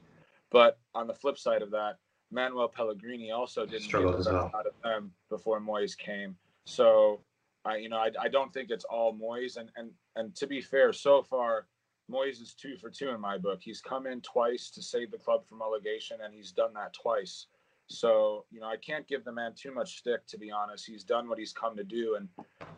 But 0.50 0.78
on 0.94 1.06
the 1.06 1.14
flip 1.14 1.38
side 1.38 1.62
of 1.62 1.70
that, 1.72 1.98
Manuel 2.30 2.68
Pellegrini 2.68 3.30
also 3.30 3.66
didn't 3.66 3.90
get 3.90 4.02
the 4.02 4.12
best 4.12 4.30
well. 4.30 4.50
out 4.54 4.66
of 4.66 4.72
them 4.82 5.12
before 5.28 5.60
Moyes 5.60 5.96
came. 5.96 6.36
So 6.64 7.20
I, 7.64 7.76
you 7.76 7.88
know, 7.88 7.96
I, 7.96 8.10
I 8.20 8.28
don't 8.28 8.52
think 8.52 8.70
it's 8.70 8.84
all 8.84 9.14
Moyes. 9.14 9.56
And 9.56 9.70
and 9.76 9.90
and 10.16 10.34
to 10.36 10.46
be 10.46 10.60
fair, 10.60 10.92
so 10.92 11.22
far 11.22 11.66
Moyes 12.10 12.42
is 12.42 12.54
two 12.54 12.76
for 12.76 12.90
two 12.90 13.10
in 13.10 13.20
my 13.20 13.38
book. 13.38 13.60
He's 13.62 13.80
come 13.80 14.06
in 14.06 14.20
twice 14.20 14.70
to 14.70 14.82
save 14.82 15.10
the 15.10 15.18
club 15.18 15.46
from 15.46 15.60
relegation, 15.60 16.18
and 16.22 16.34
he's 16.34 16.52
done 16.52 16.72
that 16.74 16.92
twice. 16.92 17.46
So, 17.86 18.44
you 18.50 18.60
know, 18.60 18.66
I 18.66 18.76
can't 18.76 19.06
give 19.06 19.24
the 19.24 19.32
man 19.32 19.52
too 19.54 19.72
much 19.72 19.98
stick, 19.98 20.26
to 20.28 20.38
be 20.38 20.50
honest. 20.50 20.86
He's 20.86 21.04
done 21.04 21.28
what 21.28 21.38
he's 21.38 21.52
come 21.52 21.76
to 21.76 21.84
do, 21.84 22.16
and 22.16 22.28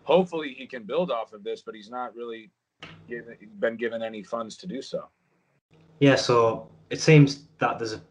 hopefully 0.02 0.54
he 0.56 0.66
can 0.66 0.84
build 0.84 1.10
off 1.10 1.32
of 1.32 1.44
this, 1.44 1.62
but 1.62 1.74
he's 1.74 1.90
not 1.90 2.14
really 2.14 2.50
given, 3.08 3.36
been 3.58 3.76
given 3.76 4.02
any 4.02 4.22
funds 4.22 4.56
to 4.58 4.66
do 4.66 4.82
so. 4.82 5.08
Yeah, 6.00 6.16
so 6.16 6.68
it 6.90 7.00
seems 7.00 7.44
that 7.58 7.78
there's 7.78 7.94
a 7.94 8.02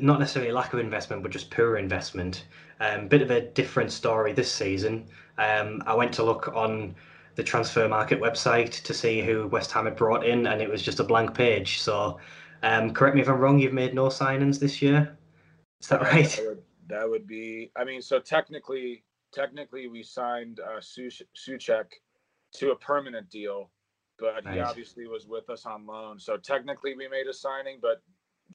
not 0.00 0.18
necessarily 0.18 0.50
a 0.50 0.54
lack 0.54 0.72
of 0.72 0.78
investment, 0.78 1.22
but 1.22 1.30
just 1.30 1.50
poor 1.50 1.76
investment. 1.76 2.46
Um, 2.80 3.08
bit 3.08 3.22
of 3.22 3.30
a 3.30 3.42
different 3.42 3.92
story 3.92 4.32
this 4.32 4.50
season. 4.50 5.06
Um, 5.38 5.82
I 5.86 5.94
went 5.94 6.12
to 6.14 6.22
look 6.22 6.48
on 6.48 6.94
the 7.36 7.42
transfer 7.42 7.86
market 7.86 8.20
website 8.20 8.82
to 8.82 8.94
see 8.94 9.20
who 9.20 9.46
West 9.46 9.70
Ham 9.72 9.84
had 9.84 9.94
brought 9.94 10.26
in, 10.26 10.46
and 10.46 10.60
it 10.60 10.68
was 10.68 10.82
just 10.82 11.00
a 11.00 11.04
blank 11.04 11.34
page. 11.34 11.80
So, 11.80 12.18
um, 12.62 12.92
correct 12.92 13.14
me 13.14 13.20
if 13.20 13.28
I'm 13.28 13.38
wrong. 13.38 13.58
You've 13.58 13.74
made 13.74 13.94
no 13.94 14.06
signings 14.06 14.58
this 14.58 14.82
year. 14.82 15.16
Is 15.80 15.88
that 15.88 16.00
right? 16.00 16.28
That 16.28 16.46
would, 16.46 16.62
that 16.88 17.08
would 17.08 17.26
be. 17.26 17.70
I 17.76 17.84
mean, 17.84 18.00
so 18.00 18.18
technically, 18.18 19.04
technically, 19.32 19.86
we 19.86 20.02
signed 20.02 20.60
uh, 20.60 20.80
Soucek 20.80 21.84
to 22.54 22.70
a 22.70 22.76
permanent 22.76 23.28
deal, 23.28 23.70
but 24.18 24.46
he 24.50 24.58
obviously 24.58 25.06
was 25.06 25.26
with 25.26 25.50
us 25.50 25.66
on 25.66 25.86
loan. 25.86 26.18
So 26.18 26.38
technically, 26.38 26.94
we 26.96 27.06
made 27.06 27.26
a 27.26 27.34
signing, 27.34 27.78
but 27.82 28.02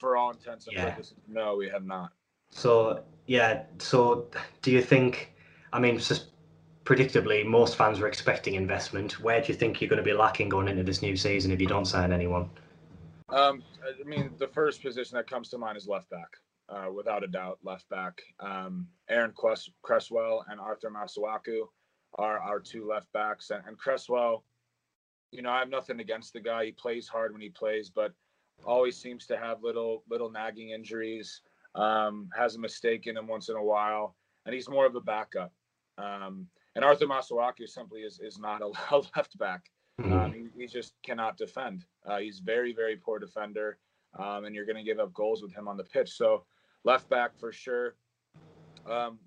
for 0.00 0.16
all 0.16 0.32
intents 0.32 0.66
and 0.66 0.76
yeah. 0.76 0.90
purposes, 0.90 1.14
no, 1.28 1.54
we 1.54 1.68
have 1.68 1.84
not. 1.84 2.10
So 2.50 3.04
yeah, 3.26 3.62
so 3.78 4.26
do 4.60 4.72
you 4.72 4.82
think? 4.82 5.34
I 5.72 5.78
mean, 5.78 5.98
just 5.98 6.26
predictably, 6.84 7.44
most 7.44 7.76
fans 7.76 8.00
were 8.00 8.08
expecting 8.08 8.54
investment. 8.54 9.20
Where 9.20 9.40
do 9.40 9.48
you 9.48 9.54
think 9.54 9.80
you're 9.80 9.90
going 9.90 9.98
to 9.98 10.04
be 10.04 10.12
lacking 10.12 10.48
going 10.48 10.68
into 10.68 10.82
this 10.82 11.02
new 11.02 11.16
season 11.16 11.52
if 11.52 11.60
you 11.60 11.66
don't 11.66 11.84
sign 11.84 12.12
anyone? 12.12 12.50
Um, 13.28 13.62
I 13.82 14.06
mean, 14.06 14.34
the 14.38 14.48
first 14.48 14.82
position 14.82 15.16
that 15.16 15.28
comes 15.28 15.48
to 15.50 15.58
mind 15.58 15.76
is 15.76 15.88
left 15.88 16.10
back, 16.10 16.28
uh, 16.68 16.92
without 16.92 17.24
a 17.24 17.28
doubt, 17.28 17.58
left 17.62 17.88
back. 17.88 18.20
Um, 18.40 18.88
Aaron 19.08 19.32
Quest- 19.32 19.72
Cresswell 19.82 20.44
and 20.48 20.60
Arthur 20.60 20.90
Masuaku 20.90 21.62
are 22.16 22.38
our 22.38 22.60
two 22.60 22.86
left 22.86 23.10
backs, 23.12 23.50
and, 23.50 23.62
and 23.66 23.78
Cresswell. 23.78 24.44
You 25.30 25.40
know, 25.40 25.50
I 25.50 25.60
have 25.60 25.70
nothing 25.70 26.00
against 26.00 26.34
the 26.34 26.40
guy. 26.40 26.66
He 26.66 26.72
plays 26.72 27.08
hard 27.08 27.32
when 27.32 27.40
he 27.40 27.48
plays, 27.48 27.90
but 27.90 28.12
always 28.66 28.96
seems 28.98 29.26
to 29.26 29.36
have 29.36 29.62
little 29.62 30.04
little 30.10 30.30
nagging 30.30 30.70
injuries. 30.70 31.40
Um, 31.74 32.28
has 32.36 32.54
a 32.56 32.60
mistake 32.60 33.06
in 33.06 33.16
him 33.16 33.26
once 33.26 33.48
in 33.48 33.56
a 33.56 33.64
while, 33.64 34.14
and 34.44 34.54
he's 34.54 34.68
more 34.68 34.84
of 34.84 34.94
a 34.94 35.00
backup. 35.00 35.52
Um, 35.96 36.48
and 36.74 36.84
Arthur 36.84 37.06
Masuaku 37.06 37.68
simply 37.68 38.00
is 38.00 38.20
is 38.20 38.38
not 38.38 38.62
a, 38.62 38.70
a 38.94 39.02
left 39.16 39.38
back. 39.38 39.62
Mm-hmm. 40.00 40.12
Um, 40.12 40.32
he, 40.32 40.62
he, 40.62 40.66
just 40.66 40.94
cannot 41.04 41.36
defend. 41.36 41.84
Uh, 42.06 42.18
he's 42.18 42.38
very 42.38 42.72
very 42.72 42.96
poor 42.96 43.18
defender, 43.18 43.78
um, 44.18 44.44
and 44.44 44.54
you're 44.54 44.64
going 44.64 44.76
to 44.76 44.82
give 44.82 44.98
up 44.98 45.12
goals 45.12 45.42
with 45.42 45.52
him 45.52 45.68
on 45.68 45.76
the 45.76 45.84
pitch. 45.84 46.10
So 46.10 46.44
left 46.84 47.08
back 47.08 47.38
for 47.38 47.52
sure. 47.52 47.96
Um, 48.90 49.18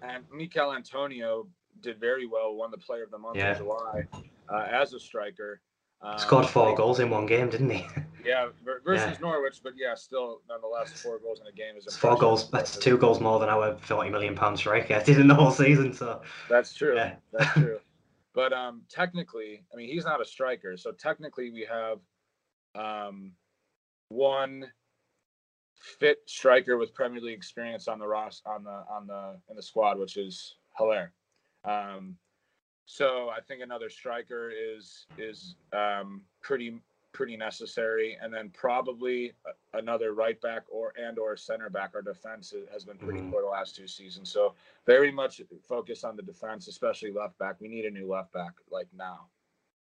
and 0.00 0.24
Michail 0.32 0.72
Antonio 0.72 1.48
did 1.80 1.98
very 2.00 2.26
well, 2.26 2.54
won 2.54 2.70
the 2.70 2.78
Player 2.78 3.02
of 3.02 3.10
the 3.10 3.18
Month 3.18 3.36
yeah. 3.36 3.52
in 3.52 3.58
July 3.58 4.06
uh, 4.48 4.66
as 4.70 4.92
a 4.92 5.00
striker. 5.00 5.60
Um, 6.00 6.18
Scored 6.18 6.46
four 6.46 6.74
goals 6.76 7.00
in 7.00 7.10
one 7.10 7.26
game, 7.26 7.50
didn't 7.50 7.70
he? 7.70 7.86
Yeah, 8.24 8.48
versus 8.84 9.12
yeah. 9.12 9.16
Norwich, 9.20 9.60
but 9.62 9.74
yeah, 9.76 9.94
still 9.94 10.40
nonetheless, 10.48 10.92
four 11.02 11.18
goals 11.18 11.40
in 11.40 11.46
a 11.46 11.52
game 11.52 11.76
is 11.76 11.96
four 11.96 12.16
goals. 12.16 12.50
That's 12.50 12.76
two 12.76 12.98
goals 12.98 13.20
more 13.20 13.38
than 13.38 13.48
our 13.48 13.76
forty 13.78 14.10
million 14.10 14.34
pound 14.34 14.58
striker 14.58 15.02
did 15.06 15.18
in 15.18 15.28
the 15.28 15.34
whole 15.34 15.50
season. 15.50 15.92
So 15.92 16.22
that's 16.48 16.74
true. 16.74 16.96
Yeah. 16.96 17.14
That's 17.32 17.52
true. 17.52 17.78
But 18.34 18.52
um, 18.52 18.82
technically, 18.88 19.64
I 19.72 19.76
mean, 19.76 19.88
he's 19.88 20.04
not 20.04 20.20
a 20.20 20.24
striker, 20.24 20.76
so 20.76 20.92
technically, 20.92 21.50
we 21.50 21.66
have 21.68 21.98
um, 22.76 23.32
one 24.10 24.70
fit 25.80 26.18
striker 26.26 26.76
with 26.76 26.94
Premier 26.94 27.20
League 27.20 27.36
experience 27.36 27.88
on 27.88 27.98
the 27.98 28.06
Ross 28.06 28.42
on 28.46 28.62
the 28.62 28.84
on 28.88 29.08
the 29.08 29.40
in 29.50 29.56
the 29.56 29.62
squad, 29.62 29.98
which 29.98 30.16
is 30.16 30.54
Haller. 30.70 31.12
Um, 31.64 32.16
so 32.86 33.28
I 33.28 33.40
think 33.40 33.62
another 33.62 33.90
striker 33.90 34.50
is 34.50 35.06
is 35.18 35.56
um, 35.72 36.22
pretty 36.42 36.80
pretty 37.12 37.36
necessary, 37.36 38.16
and 38.20 38.32
then 38.32 38.50
probably 38.50 39.32
another 39.74 40.12
right 40.12 40.40
back 40.40 40.64
or 40.70 40.92
and 40.96 41.18
or 41.18 41.36
center 41.36 41.70
back. 41.70 41.92
Our 41.94 42.02
defense 42.02 42.54
has 42.72 42.84
been 42.84 42.98
pretty 42.98 43.20
mm-hmm. 43.20 43.30
poor 43.30 43.42
the 43.42 43.48
last 43.48 43.76
two 43.76 43.86
seasons, 43.86 44.30
so 44.30 44.54
very 44.86 45.10
much 45.10 45.40
focus 45.66 46.04
on 46.04 46.16
the 46.16 46.22
defense, 46.22 46.68
especially 46.68 47.12
left 47.12 47.38
back. 47.38 47.56
We 47.60 47.68
need 47.68 47.84
a 47.84 47.90
new 47.90 48.10
left 48.10 48.32
back 48.32 48.52
like 48.70 48.88
now. 48.96 49.26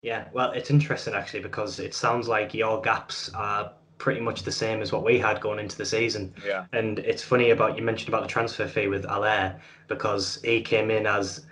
Yeah, 0.03 0.29
well, 0.35 0.53
it's 0.53 0.71
interesting 0.71 1.15
actually 1.15 1.41
because 1.41 1.81
it 1.81 1.95
sounds 1.95 2.29
like 2.29 2.53
your 2.53 2.81
gaps 2.83 3.31
are 3.33 3.73
pretty 3.99 4.21
much 4.21 4.43
the 4.43 4.53
same 4.53 4.83
as 4.83 4.93
what 4.93 5.05
we 5.05 5.19
had 5.19 5.41
going 5.41 5.59
into 5.59 5.79
the 5.79 5.87
season. 5.87 6.35
Yeah. 6.45 6.67
And 6.73 6.99
it's 6.99 7.23
funny 7.23 7.51
about 7.51 7.79
you 7.79 7.83
mentioned 7.83 8.09
about 8.09 8.23
the 8.23 8.29
transfer 8.29 8.67
fee 8.67 8.89
with 8.89 9.05
Haller 9.05 9.59
because 9.89 10.41
he 10.45 10.61
came 10.61 10.91
in 10.91 11.07
as 11.07 11.47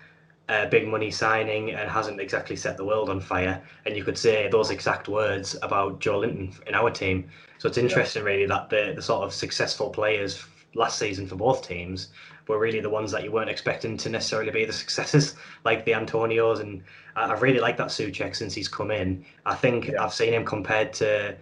a 0.48 0.66
big 0.66 0.88
money 0.88 1.10
signing 1.10 1.70
and 1.70 1.90
hasn't 1.90 2.20
exactly 2.20 2.56
set 2.56 2.76
the 2.76 2.84
world 2.84 3.08
on 3.08 3.20
fire. 3.20 3.62
And 3.86 3.96
you 3.96 4.04
could 4.04 4.18
say 4.18 4.48
those 4.48 4.70
exact 4.70 5.08
words 5.08 5.56
about 5.62 6.00
Joelinton 6.00 6.60
in 6.66 6.74
our 6.74 6.90
team. 6.90 7.28
So 7.58 7.68
it's 7.68 7.78
interesting, 7.78 8.22
yeah. 8.22 8.28
really, 8.28 8.46
that 8.46 8.68
the, 8.70 8.92
the 8.96 9.02
sort 9.02 9.22
of 9.22 9.32
successful 9.32 9.90
players 9.90 10.44
last 10.74 10.98
season 10.98 11.26
for 11.26 11.36
both 11.36 11.66
teams 11.66 12.08
were 12.48 12.58
really 12.58 12.80
the 12.80 12.90
ones 12.90 13.12
that 13.12 13.22
you 13.22 13.30
weren't 13.30 13.50
expecting 13.50 13.96
to 13.98 14.08
necessarily 14.08 14.50
be 14.50 14.64
the 14.64 14.72
successes, 14.82 15.34
like 15.64 15.84
the 15.84 15.92
Antonios. 15.92 16.60
And 16.60 16.82
I, 17.16 17.28
have 17.28 17.42
really 17.42 17.60
like 17.60 17.76
that 17.76 17.88
Soucek 17.88 18.34
since 18.34 18.54
he's 18.54 18.68
come 18.68 18.90
in. 18.90 19.24
I 19.46 19.54
think 19.54 19.88
yeah. 19.88 20.02
I've 20.02 20.14
seen 20.14 20.32
him 20.32 20.44
compared 20.44 20.92
to, 20.94 21.36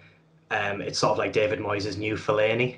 um, 0.50 0.80
it's 0.82 0.98
sort 0.98 1.12
of 1.12 1.18
like 1.18 1.32
David 1.32 1.58
Moyes' 1.58 1.96
new 1.96 2.16
Fellaini, 2.16 2.76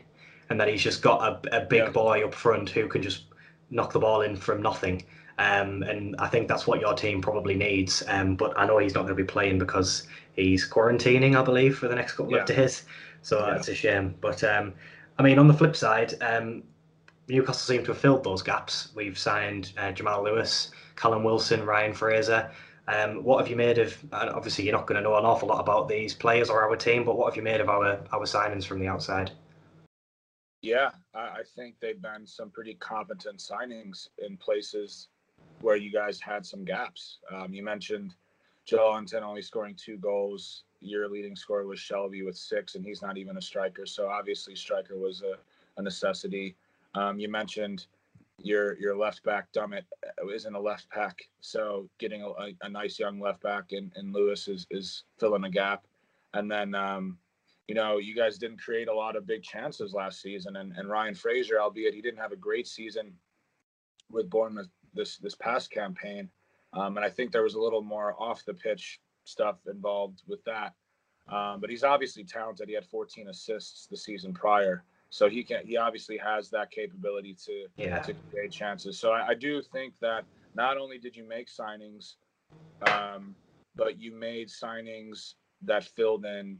and 0.51 0.61
that 0.61 0.69
he's 0.69 0.83
just 0.83 1.03
got 1.03 1.47
a, 1.47 1.57
a 1.57 1.61
big 1.65 1.85
yeah. 1.85 1.91
boy 1.91 2.25
up 2.25 2.35
front 2.35 2.71
who 2.71 2.87
can 2.87 3.03
just 3.03 3.25
knock 3.71 3.93
the 3.93 3.99
ball 3.99 4.21
in 4.21 4.37
from 4.37 4.63
nothing. 4.63 5.03
Um, 5.39 5.83
and 5.83 6.15
I 6.19 6.29
think 6.29 6.49
that's 6.49 6.67
what 6.67 6.81
your 6.81 6.95
team 6.95 7.21
probably 7.21 7.55
needs. 7.55 8.03
Um, 8.09 8.37
but 8.37 8.57
I 8.59 8.67
know 8.67 8.79
he's 8.79 8.95
not 8.95 9.03
going 9.03 9.17
to 9.17 9.23
be 9.23 9.27
playing 9.27 9.59
because 9.59 10.07
he's 10.35 10.69
quarantining, 10.69 11.37
I 11.37 11.43
believe, 11.43 11.79
for 11.79 11.89
the 11.89 11.95
next 11.95 12.15
couple 12.15 12.33
yeah. 12.33 12.41
of 12.41 12.47
days. 12.47 12.85
So 13.23 13.39
yeah. 13.39 13.55
that's 13.55 13.69
a 13.69 13.75
shame. 13.75 14.15
But 14.21 14.45
um, 14.45 14.75
I 15.19 15.23
mean, 15.23 15.39
on 15.39 15.49
the 15.49 15.55
flip 15.55 15.77
side, 15.77 16.15
um, 16.23 16.63
Newcastle 17.29 17.75
seem 17.75 17.85
to 17.85 17.93
have 17.93 18.01
filled 18.01 18.25
those 18.25 18.43
gaps. 18.43 18.93
We've 18.95 19.19
signed 19.19 19.73
uh, 19.79 19.93
Jamal 19.93 20.25
Lewis, 20.25 20.71
Callum 20.97 21.25
Wilson, 21.25 21.65
Ryan 21.65 21.95
Fraser. 21.95 22.51
Um, 22.89 23.23
what 23.23 23.39
have 23.39 23.49
you 23.49 23.57
made 23.57 23.79
of? 23.79 23.97
Obviously, 24.13 24.65
you're 24.65 24.75
not 24.75 24.87
going 24.87 24.97
to 24.97 25.03
know 25.03 25.17
an 25.17 25.25
awful 25.25 25.49
lot 25.49 25.61
about 25.61 25.89
these 25.89 26.15
players 26.15 26.51
or 26.51 26.63
our 26.63 26.77
team, 26.77 27.05
but 27.05 27.17
what 27.17 27.31
have 27.31 27.37
you 27.37 27.43
made 27.43 27.61
of 27.61 27.69
our 27.69 28.01
our 28.13 28.25
signings 28.25 28.65
from 28.65 28.81
the 28.81 28.89
outside? 28.89 29.31
Yeah, 30.63 30.91
I 31.15 31.43
think 31.57 31.77
they've 31.81 32.01
been 32.01 32.27
some 32.27 32.51
pretty 32.51 32.75
competent 32.75 33.39
signings 33.39 34.09
in 34.19 34.37
places 34.37 35.09
where 35.63 35.77
you 35.77 35.91
guys 35.91 36.21
had 36.21 36.45
some 36.45 36.65
gaps. 36.65 37.19
Um, 37.33 37.55
you 37.55 37.63
mentioned 37.63 38.15
Joelinton 38.71 39.23
only 39.23 39.43
scoring 39.43 39.75
two 39.77 39.97
goals. 39.97 40.65
Your 40.81 41.09
leading 41.09 41.37
scorer 41.37 41.67
was 41.67 41.79
Shelvey 41.79 42.25
with 42.25 42.37
six, 42.37 42.75
and 42.75 42.85
he's 42.85 43.03
not 43.03 43.17
even 43.17 43.37
a 43.37 43.43
striker. 43.43 43.87
So 43.87 44.09
obviously, 44.09 44.57
striker 44.57 44.99
was 44.99 45.23
a, 45.23 45.35
a 45.81 45.83
necessity. 45.83 46.57
Um, 46.95 47.19
you 47.19 47.29
mentioned 47.29 47.87
your 48.39 48.77
your 48.79 48.97
left 48.97 49.23
back 49.23 49.53
Dummett 49.53 49.85
isn't 50.35 50.55
a 50.55 50.61
left 50.61 50.91
back, 50.91 51.23
so 51.41 51.89
getting 51.99 52.23
a, 52.23 52.33
a, 52.63 52.69
nice 52.69 52.99
young 52.99 53.21
left 53.21 53.41
back 53.43 53.67
in, 53.71 53.93
in 53.97 54.13
Lewis 54.13 54.49
is 54.49 54.67
is 54.71 55.05
filling 55.19 55.45
a 55.45 55.51
gap. 55.51 55.87
And 56.35 56.51
then 56.51 56.75
um, 56.75 57.19
you 57.69 57.77
know, 57.77 57.99
you 57.99 58.17
guys 58.17 58.39
didn't 58.39 58.61
create 58.61 58.89
a 58.89 58.95
lot 58.95 59.15
of 59.15 59.27
big 59.27 59.43
chances 59.43 59.95
last 59.95 60.21
season, 60.21 60.57
and, 60.57 60.73
and 60.77 60.91
Ryan 60.91 61.15
Fraser, 61.15 61.61
albeit 61.61 61.95
he 61.95 62.03
didn't 62.03 62.21
have 62.21 62.33
a 62.33 62.37
great 62.37 62.67
season 62.67 63.13
with 64.11 64.29
Bournemouth 64.29 64.69
this 64.95 65.19
this 65.19 65.35
past 65.35 65.71
campaign, 65.71 66.29
um, 66.73 66.97
and 66.97 67.05
I 67.05 67.11
think 67.11 67.33
there 67.33 67.43
was 67.43 67.55
a 67.55 67.61
little 67.61 67.83
more 67.83 68.15
off 68.19 68.45
the 68.45 68.55
pitch 68.55 69.01
stuff 69.25 69.57
involved 69.67 70.23
with 70.27 70.43
that. 70.45 70.75
Um, 71.29 71.61
but 71.61 71.71
he's 71.71 71.85
obviously 71.85 72.25
talented. 72.25 72.69
He 72.69 72.75
had 72.75 72.85
14 72.85 73.29
assists 73.29 73.87
the 73.87 73.97
season 73.97 74.35
prior, 74.35 74.85
so 75.11 75.29
he 75.29 75.45
can 75.45 75.65
he 75.65 75.77
obviously 75.77 76.19
has 76.19 76.51
that 76.51 76.71
capability 76.71 77.37
to 77.47 77.67
yeah. 77.77 78.01
to 78.01 78.15
create 78.31 78.51
chances. 78.51 78.99
So 78.99 79.13
I, 79.13 79.29
I, 79.29 79.35
do 79.35 79.63
think 79.63 79.95
that 80.01 80.25
not 80.55 80.79
only 80.79 80.99
did 80.99 81.15
you 81.15 81.27
make 81.27 81.49
signings, 81.49 82.15
um, 82.89 83.37
but 83.77 84.01
you 84.01 84.13
made 84.13 84.49
signings 84.49 85.35
that 85.63 85.85
filled 85.85 86.25
in 86.25 86.59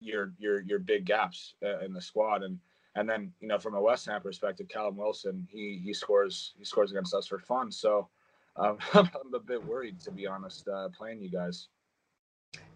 your 0.00 0.32
your 0.38 0.60
your 0.60 0.78
big 0.78 1.06
gaps 1.06 1.54
uh, 1.64 1.78
in 1.80 1.92
the 1.92 2.00
squad 2.00 2.42
and 2.42 2.58
and 2.98 3.08
then, 3.08 3.32
you 3.40 3.46
know, 3.46 3.58
from 3.58 3.74
a 3.74 3.80
West 3.80 4.06
Ham 4.06 4.20
perspective, 4.20 4.68
Callum 4.68 4.96
Wilson, 4.96 5.46
he 5.50 5.80
he 5.84 5.94
scores 5.94 6.54
he 6.58 6.64
scores 6.64 6.90
against 6.90 7.14
us 7.14 7.26
for 7.28 7.38
fun. 7.38 7.70
So 7.70 8.08
um, 8.56 8.78
I'm 8.94 9.08
a 9.34 9.38
bit 9.38 9.64
worried, 9.64 10.00
to 10.00 10.10
be 10.10 10.26
honest, 10.26 10.66
uh, 10.68 10.88
playing 10.88 11.22
you 11.22 11.30
guys. 11.30 11.68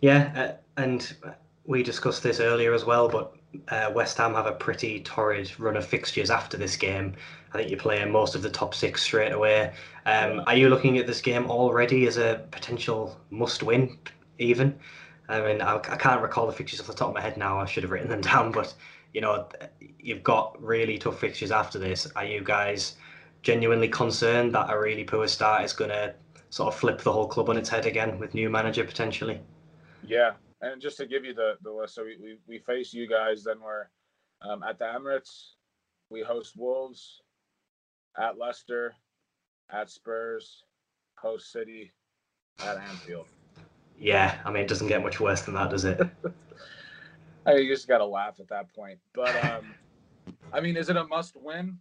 Yeah, 0.00 0.32
uh, 0.36 0.80
and 0.80 1.14
we 1.64 1.82
discussed 1.82 2.22
this 2.22 2.38
earlier 2.38 2.72
as 2.72 2.84
well, 2.84 3.08
but 3.08 3.34
uh, 3.68 3.90
West 3.92 4.16
Ham 4.18 4.34
have 4.34 4.46
a 4.46 4.52
pretty 4.52 5.00
torrid 5.00 5.58
run 5.58 5.76
of 5.76 5.84
fixtures 5.84 6.30
after 6.30 6.56
this 6.56 6.76
game. 6.76 7.14
I 7.52 7.58
think 7.58 7.70
you're 7.70 7.80
playing 7.80 8.10
most 8.10 8.34
of 8.34 8.42
the 8.42 8.50
top 8.50 8.74
six 8.74 9.02
straight 9.02 9.32
away. 9.32 9.72
Um, 10.06 10.42
are 10.46 10.56
you 10.56 10.68
looking 10.68 10.98
at 10.98 11.06
this 11.06 11.20
game 11.20 11.50
already 11.50 12.06
as 12.06 12.16
a 12.16 12.46
potential 12.50 13.18
must-win, 13.30 13.98
even? 14.38 14.78
I 15.28 15.40
mean, 15.40 15.62
I, 15.62 15.76
I, 15.76 15.96
can't 15.96 16.20
recall 16.20 16.46
the 16.46 16.52
fixtures 16.52 16.80
off 16.80 16.86
the 16.86 16.94
top 16.94 17.08
of 17.08 17.14
my 17.14 17.20
head 17.20 17.36
now. 17.36 17.58
I 17.58 17.64
should 17.64 17.84
have 17.84 17.92
written 17.92 18.10
them 18.10 18.20
down, 18.32 18.52
but 18.52 18.74
you 19.12 19.20
know, 19.20 19.48
you've 19.98 20.22
got 20.22 20.60
really 20.62 20.98
tough 20.98 21.18
fixtures 21.20 21.50
after 21.50 21.78
this. 21.78 22.10
Are 22.16 22.24
you 22.24 22.42
guys 22.42 22.96
genuinely 23.42 23.88
concerned 23.88 24.54
that 24.54 24.70
a 24.70 24.78
really 24.78 25.04
poor 25.04 25.28
start 25.28 25.64
is 25.64 25.72
going 25.72 25.90
to 25.90 26.14
sort 26.50 26.72
of 26.72 26.78
flip 26.78 27.00
the 27.00 27.12
whole 27.12 27.26
club 27.26 27.48
on 27.48 27.56
its 27.56 27.68
head 27.68 27.86
again 27.86 28.18
with 28.18 28.34
new 28.34 28.48
manager 28.48 28.84
potentially? 28.84 29.40
Yeah, 30.04 30.32
and 30.60 30.80
just 30.80 30.96
to 30.98 31.06
give 31.06 31.24
you 31.24 31.34
the 31.34 31.54
the 31.62 31.70
list, 31.70 31.94
so 31.94 32.04
we 32.04 32.16
we, 32.20 32.38
we 32.46 32.58
face 32.58 32.92
you 32.92 33.08
guys. 33.08 33.44
Then 33.44 33.60
we're 33.60 33.88
um, 34.40 34.62
at 34.62 34.78
the 34.78 34.84
Emirates. 34.84 35.52
We 36.10 36.22
host 36.22 36.54
Wolves, 36.56 37.22
at 38.18 38.38
Leicester, 38.38 38.94
at 39.70 39.88
Spurs, 39.90 40.64
host 41.16 41.50
City, 41.50 41.92
at 42.64 42.76
Anfield. 42.76 43.26
Yeah, 43.98 44.38
I 44.44 44.50
mean, 44.50 44.64
it 44.64 44.68
doesn't 44.68 44.88
get 44.88 45.02
much 45.02 45.20
worse 45.20 45.42
than 45.42 45.54
that, 45.54 45.70
does 45.70 45.84
it? 45.84 46.00
I 47.46 47.54
mean, 47.54 47.64
you 47.64 47.72
just 47.72 47.88
got 47.88 47.98
to 47.98 48.06
laugh 48.06 48.40
at 48.40 48.48
that 48.48 48.72
point. 48.74 48.98
But 49.14 49.34
um, 49.44 49.74
I 50.52 50.60
mean, 50.60 50.76
is 50.76 50.88
it 50.88 50.96
a 50.96 51.04
must 51.04 51.36
win? 51.36 51.78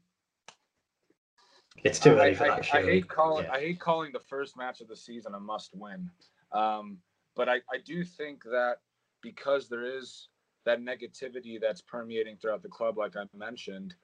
It's 1.83 1.99
too 1.99 2.11
I, 2.11 2.13
early 2.13 2.35
for 2.35 2.51
I, 2.51 2.59
that. 2.59 2.75
I 2.75 2.81
hate 2.81 3.07
calling. 3.07 3.45
Yeah. 3.45 3.53
I 3.53 3.59
hate 3.59 3.79
calling 3.79 4.11
the 4.11 4.19
first 4.19 4.57
match 4.57 4.81
of 4.81 4.87
the 4.87 4.95
season 4.95 5.33
a 5.35 5.39
must 5.39 5.75
win. 5.75 6.09
Um, 6.51 6.97
but 7.35 7.49
I, 7.49 7.55
I 7.71 7.77
do 7.85 8.03
think 8.03 8.43
that 8.43 8.77
because 9.21 9.69
there 9.69 9.85
is 9.85 10.27
that 10.65 10.81
negativity 10.81 11.59
that's 11.59 11.81
permeating 11.81 12.37
throughout 12.37 12.61
the 12.61 12.69
club, 12.69 12.97
like 12.97 13.15
I 13.15 13.23
mentioned, 13.35 13.95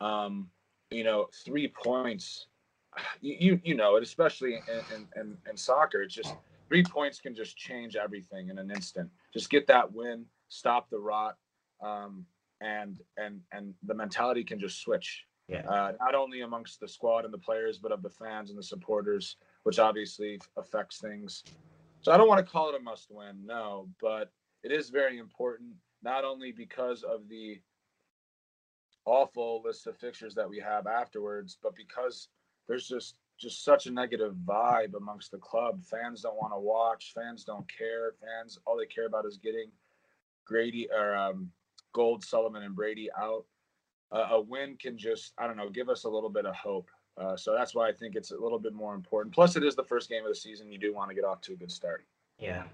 um, 0.00 0.48
you 0.90 1.04
know, 1.04 1.28
three 1.44 1.68
points, 1.68 2.46
you 3.20 3.36
you, 3.38 3.60
you 3.64 3.74
know 3.74 3.96
it, 3.96 4.02
especially 4.02 4.54
in, 4.54 4.94
in, 4.94 5.20
in, 5.20 5.36
in 5.50 5.56
soccer. 5.56 6.02
It's 6.02 6.14
just 6.14 6.34
three 6.68 6.84
points 6.84 7.20
can 7.20 7.34
just 7.34 7.56
change 7.56 7.96
everything 7.96 8.48
in 8.50 8.58
an 8.58 8.70
instant. 8.70 9.10
Just 9.32 9.50
get 9.50 9.66
that 9.66 9.92
win, 9.92 10.24
stop 10.54 10.88
the 10.88 10.98
rot, 10.98 11.36
um, 11.82 12.24
and 12.60 13.00
and 13.16 13.40
and 13.52 13.74
the 13.82 13.94
mentality 13.94 14.44
can 14.44 14.58
just 14.60 14.80
switch 14.80 15.24
Yeah. 15.48 15.68
uh, 15.68 15.92
not 16.00 16.14
only 16.14 16.40
amongst 16.42 16.80
the 16.80 16.88
squad 16.88 17.24
and 17.24 17.34
the 17.34 17.38
players, 17.38 17.78
but 17.78 17.92
of 17.92 18.02
the 18.02 18.10
fans 18.10 18.50
and 18.50 18.58
the 18.58 18.62
supporters, 18.62 19.36
which 19.64 19.78
obviously 19.78 20.40
affects 20.56 21.00
things. 21.00 21.42
So 22.02 22.12
I 22.12 22.16
don't 22.16 22.28
want 22.28 22.44
to 22.44 22.50
call 22.50 22.68
it 22.70 22.80
a 22.80 22.82
must 22.82 23.10
win, 23.10 23.44
no, 23.44 23.88
but 24.00 24.30
it 24.62 24.72
is 24.72 24.88
very 24.90 25.18
important, 25.18 25.74
not 26.02 26.24
only 26.24 26.52
because 26.52 27.02
of 27.02 27.28
the 27.28 27.60
awful 29.04 29.62
list 29.64 29.86
of 29.86 29.96
fixtures 29.98 30.34
that 30.34 30.48
we 30.48 30.58
have 30.60 30.86
afterwards, 30.86 31.58
but 31.62 31.74
because 31.76 32.28
there's 32.68 32.88
just 32.88 33.16
just 33.36 33.64
such 33.64 33.86
a 33.86 33.90
negative 33.90 34.34
vibe 34.46 34.94
amongst 34.96 35.32
the 35.32 35.38
club. 35.38 35.82
Fans 35.82 36.22
don't 36.22 36.36
want 36.36 36.52
to 36.54 36.60
watch. 36.60 37.12
Fans 37.14 37.42
don't 37.44 37.66
care. 37.68 38.12
Fans 38.20 38.58
all 38.64 38.76
they 38.78 38.86
care 38.86 39.06
about 39.06 39.26
is 39.26 39.38
getting 39.38 39.70
Grady 40.44 40.88
or 40.90 41.14
um, 41.14 41.50
Gold, 41.92 42.24
Sullivan, 42.24 42.62
and 42.62 42.74
Brady 42.74 43.08
out 43.18 43.44
a, 44.12 44.18
a 44.18 44.40
win 44.40 44.76
can 44.76 44.96
just 44.96 45.32
I 45.38 45.46
don't 45.46 45.56
know 45.56 45.68
give 45.70 45.88
us 45.88 46.04
a 46.04 46.08
little 46.08 46.30
bit 46.30 46.46
of 46.46 46.54
hope. 46.54 46.90
Uh, 47.16 47.36
so 47.36 47.54
that's 47.54 47.74
why 47.74 47.88
I 47.88 47.92
think 47.92 48.16
it's 48.16 48.32
a 48.32 48.36
little 48.36 48.58
bit 48.58 48.72
more 48.72 48.94
important. 48.94 49.34
Plus, 49.34 49.54
it 49.56 49.62
is 49.62 49.76
the 49.76 49.84
first 49.84 50.08
game 50.08 50.24
of 50.24 50.28
the 50.28 50.34
season. 50.34 50.72
You 50.72 50.78
do 50.78 50.92
want 50.92 51.10
to 51.10 51.14
get 51.14 51.24
off 51.24 51.40
to 51.42 51.52
a 51.52 51.56
good 51.56 51.70
start. 51.70 52.04
Yeah. 52.38 52.64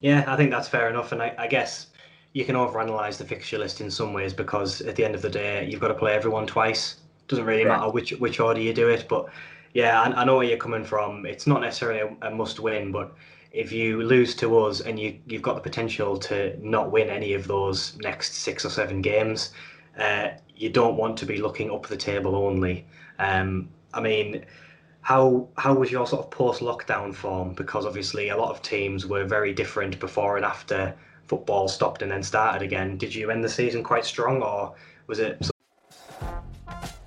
Yeah, 0.00 0.24
I 0.26 0.36
think 0.36 0.50
that's 0.50 0.68
fair 0.68 0.88
enough. 0.88 1.12
And 1.12 1.22
I, 1.22 1.34
I 1.36 1.46
guess 1.48 1.88
you 2.32 2.44
can 2.44 2.54
overanalyze 2.54 3.18
the 3.18 3.24
fixture 3.24 3.58
list 3.58 3.80
in 3.80 3.90
some 3.90 4.12
ways 4.12 4.32
because 4.32 4.80
at 4.82 4.96
the 4.96 5.04
end 5.04 5.14
of 5.14 5.22
the 5.22 5.28
day, 5.28 5.68
you've 5.70 5.80
got 5.80 5.88
to 5.88 5.94
play 5.94 6.14
everyone 6.14 6.46
twice. 6.46 7.00
Doesn't 7.26 7.44
really 7.44 7.64
Right. 7.66 7.78
matter 7.78 7.90
which 7.90 8.12
which 8.12 8.40
order 8.40 8.60
you 8.60 8.72
do 8.72 8.88
it. 8.88 9.06
But 9.06 9.26
yeah, 9.74 10.00
I, 10.00 10.22
I 10.22 10.24
know 10.24 10.36
where 10.36 10.46
you're 10.46 10.56
coming 10.56 10.84
from. 10.84 11.26
It's 11.26 11.46
not 11.46 11.60
necessarily 11.60 12.00
a, 12.00 12.28
a 12.28 12.30
must 12.30 12.60
win, 12.60 12.90
but 12.90 13.14
if 13.52 13.72
you 13.72 14.02
lose 14.02 14.34
to 14.36 14.58
us 14.58 14.80
and 14.80 14.98
you, 14.98 15.18
you've 15.26 15.42
got 15.42 15.54
the 15.54 15.60
potential 15.60 16.16
to 16.18 16.56
not 16.60 16.90
win 16.92 17.08
any 17.08 17.32
of 17.32 17.46
those 17.46 17.96
next 17.98 18.34
six 18.34 18.64
or 18.64 18.70
seven 18.70 19.00
games, 19.00 19.52
uh, 19.98 20.28
you 20.54 20.68
don't 20.68 20.96
want 20.96 21.16
to 21.18 21.26
be 21.26 21.38
looking 21.38 21.70
up 21.70 21.86
the 21.86 21.96
table 21.96 22.36
only. 22.36 22.86
Um, 23.18 23.68
I 23.94 24.00
mean, 24.00 24.44
how 25.00 25.48
how 25.56 25.74
was 25.74 25.90
your 25.90 26.06
sort 26.06 26.24
of 26.24 26.30
post 26.30 26.60
lockdown 26.60 27.14
form? 27.14 27.54
Because 27.54 27.86
obviously 27.86 28.28
a 28.28 28.36
lot 28.36 28.50
of 28.50 28.62
teams 28.62 29.06
were 29.06 29.24
very 29.24 29.54
different 29.54 29.98
before 29.98 30.36
and 30.36 30.44
after 30.44 30.94
football 31.26 31.68
stopped 31.68 32.02
and 32.02 32.10
then 32.10 32.22
started 32.22 32.62
again. 32.62 32.98
Did 32.98 33.14
you 33.14 33.30
end 33.30 33.42
the 33.42 33.48
season 33.48 33.82
quite 33.82 34.04
strong, 34.04 34.42
or 34.42 34.74
was 35.06 35.18
it? 35.18 35.50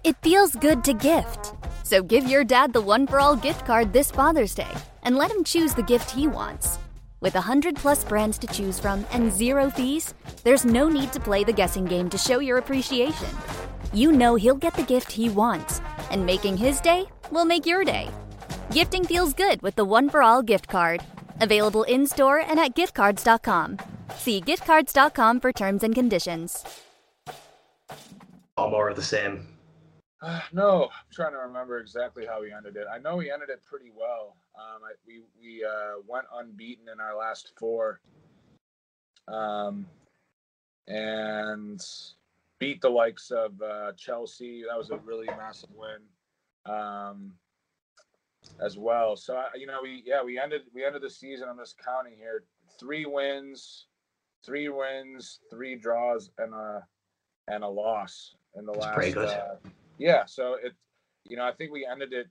It 0.03 0.15
feels 0.23 0.55
good 0.55 0.83
to 0.85 0.93
gift. 0.93 1.53
So 1.83 2.01
give 2.01 2.27
your 2.27 2.43
dad 2.43 2.73
the 2.73 2.81
one 2.81 3.05
for 3.05 3.19
all 3.19 3.35
gift 3.35 3.65
card 3.65 3.93
this 3.93 4.09
Father's 4.09 4.55
Day 4.55 4.71
and 5.03 5.17
let 5.17 5.31
him 5.31 5.43
choose 5.43 5.73
the 5.73 5.83
gift 5.83 6.11
he 6.11 6.27
wants. 6.27 6.77
With 7.19 7.33
100 7.35 7.75
plus 7.75 8.03
brands 8.03 8.37
to 8.39 8.47
choose 8.47 8.79
from 8.79 9.05
and 9.11 9.31
zero 9.31 9.69
fees, 9.69 10.13
there's 10.43 10.65
no 10.65 10.89
need 10.89 11.11
to 11.13 11.19
play 11.19 11.43
the 11.43 11.53
guessing 11.53 11.85
game 11.85 12.09
to 12.09 12.17
show 12.17 12.39
your 12.39 12.57
appreciation. 12.57 13.29
You 13.93 14.11
know 14.11 14.35
he'll 14.35 14.55
get 14.55 14.73
the 14.75 14.83
gift 14.83 15.11
he 15.11 15.29
wants, 15.29 15.81
and 16.09 16.25
making 16.25 16.57
his 16.57 16.81
day 16.81 17.05
will 17.31 17.45
make 17.45 17.65
your 17.65 17.83
day. 17.83 18.09
Gifting 18.71 19.03
feels 19.05 19.33
good 19.33 19.61
with 19.61 19.75
the 19.75 19.85
one 19.85 20.09
for 20.09 20.21
all 20.21 20.41
gift 20.41 20.67
card. 20.67 21.01
Available 21.41 21.83
in 21.83 22.07
store 22.07 22.39
and 22.39 22.59
at 22.59 22.75
giftcards.com. 22.75 23.77
See 24.15 24.41
giftcards.com 24.41 25.39
for 25.39 25.51
terms 25.51 25.83
and 25.83 25.93
conditions. 25.93 26.63
or 28.57 28.69
more 28.69 28.89
of 28.89 28.95
the 28.95 29.01
same? 29.01 29.47
Uh, 30.21 30.39
no, 30.53 30.83
I'm 30.83 31.11
trying 31.11 31.31
to 31.31 31.39
remember 31.39 31.79
exactly 31.79 32.25
how 32.27 32.41
we 32.41 32.53
ended 32.53 32.75
it. 32.75 32.85
I 32.93 32.99
know 32.99 33.15
we 33.15 33.31
ended 33.31 33.49
it 33.49 33.61
pretty 33.65 33.91
well. 33.95 34.35
Um, 34.55 34.81
I, 34.83 34.91
we 35.07 35.21
we 35.39 35.63
uh, 35.63 36.01
went 36.07 36.25
unbeaten 36.33 36.85
in 36.91 36.99
our 36.99 37.17
last 37.17 37.53
four, 37.57 37.99
um, 39.27 39.85
and 40.87 41.81
beat 42.59 42.81
the 42.81 42.89
likes 42.89 43.31
of 43.31 43.53
uh, 43.61 43.91
Chelsea. 43.97 44.63
That 44.67 44.77
was 44.77 44.89
a 44.89 44.97
really 44.97 45.27
massive 45.27 45.69
win, 45.73 46.73
um, 46.73 47.33
as 48.63 48.77
well. 48.77 49.15
So 49.15 49.41
you 49.55 49.67
know, 49.67 49.79
we 49.81 50.03
yeah 50.05 50.23
we 50.23 50.39
ended 50.39 50.61
we 50.73 50.85
ended 50.85 51.01
the 51.01 51.09
season. 51.09 51.47
I'm 51.49 51.57
just 51.57 51.77
counting 51.83 52.17
here: 52.17 52.43
three 52.79 53.05
wins, 53.05 53.87
three 54.45 54.69
wins, 54.69 55.39
three 55.49 55.75
draws, 55.75 56.29
and 56.37 56.53
a 56.53 56.85
and 57.47 57.63
a 57.63 57.67
loss 57.67 58.35
in 58.55 58.65
the 58.65 58.73
That's 58.73 59.15
last. 59.15 59.17
Uh, 59.17 59.55
yeah, 59.97 60.25
so 60.25 60.55
it, 60.61 60.73
you 61.25 61.37
know, 61.37 61.45
I 61.45 61.51
think 61.51 61.71
we 61.71 61.87
ended 61.89 62.13
it, 62.13 62.27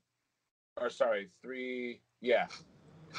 or 0.81 0.91
sorry, 0.91 1.31
three. 1.43 2.01
Yeah, 2.21 2.47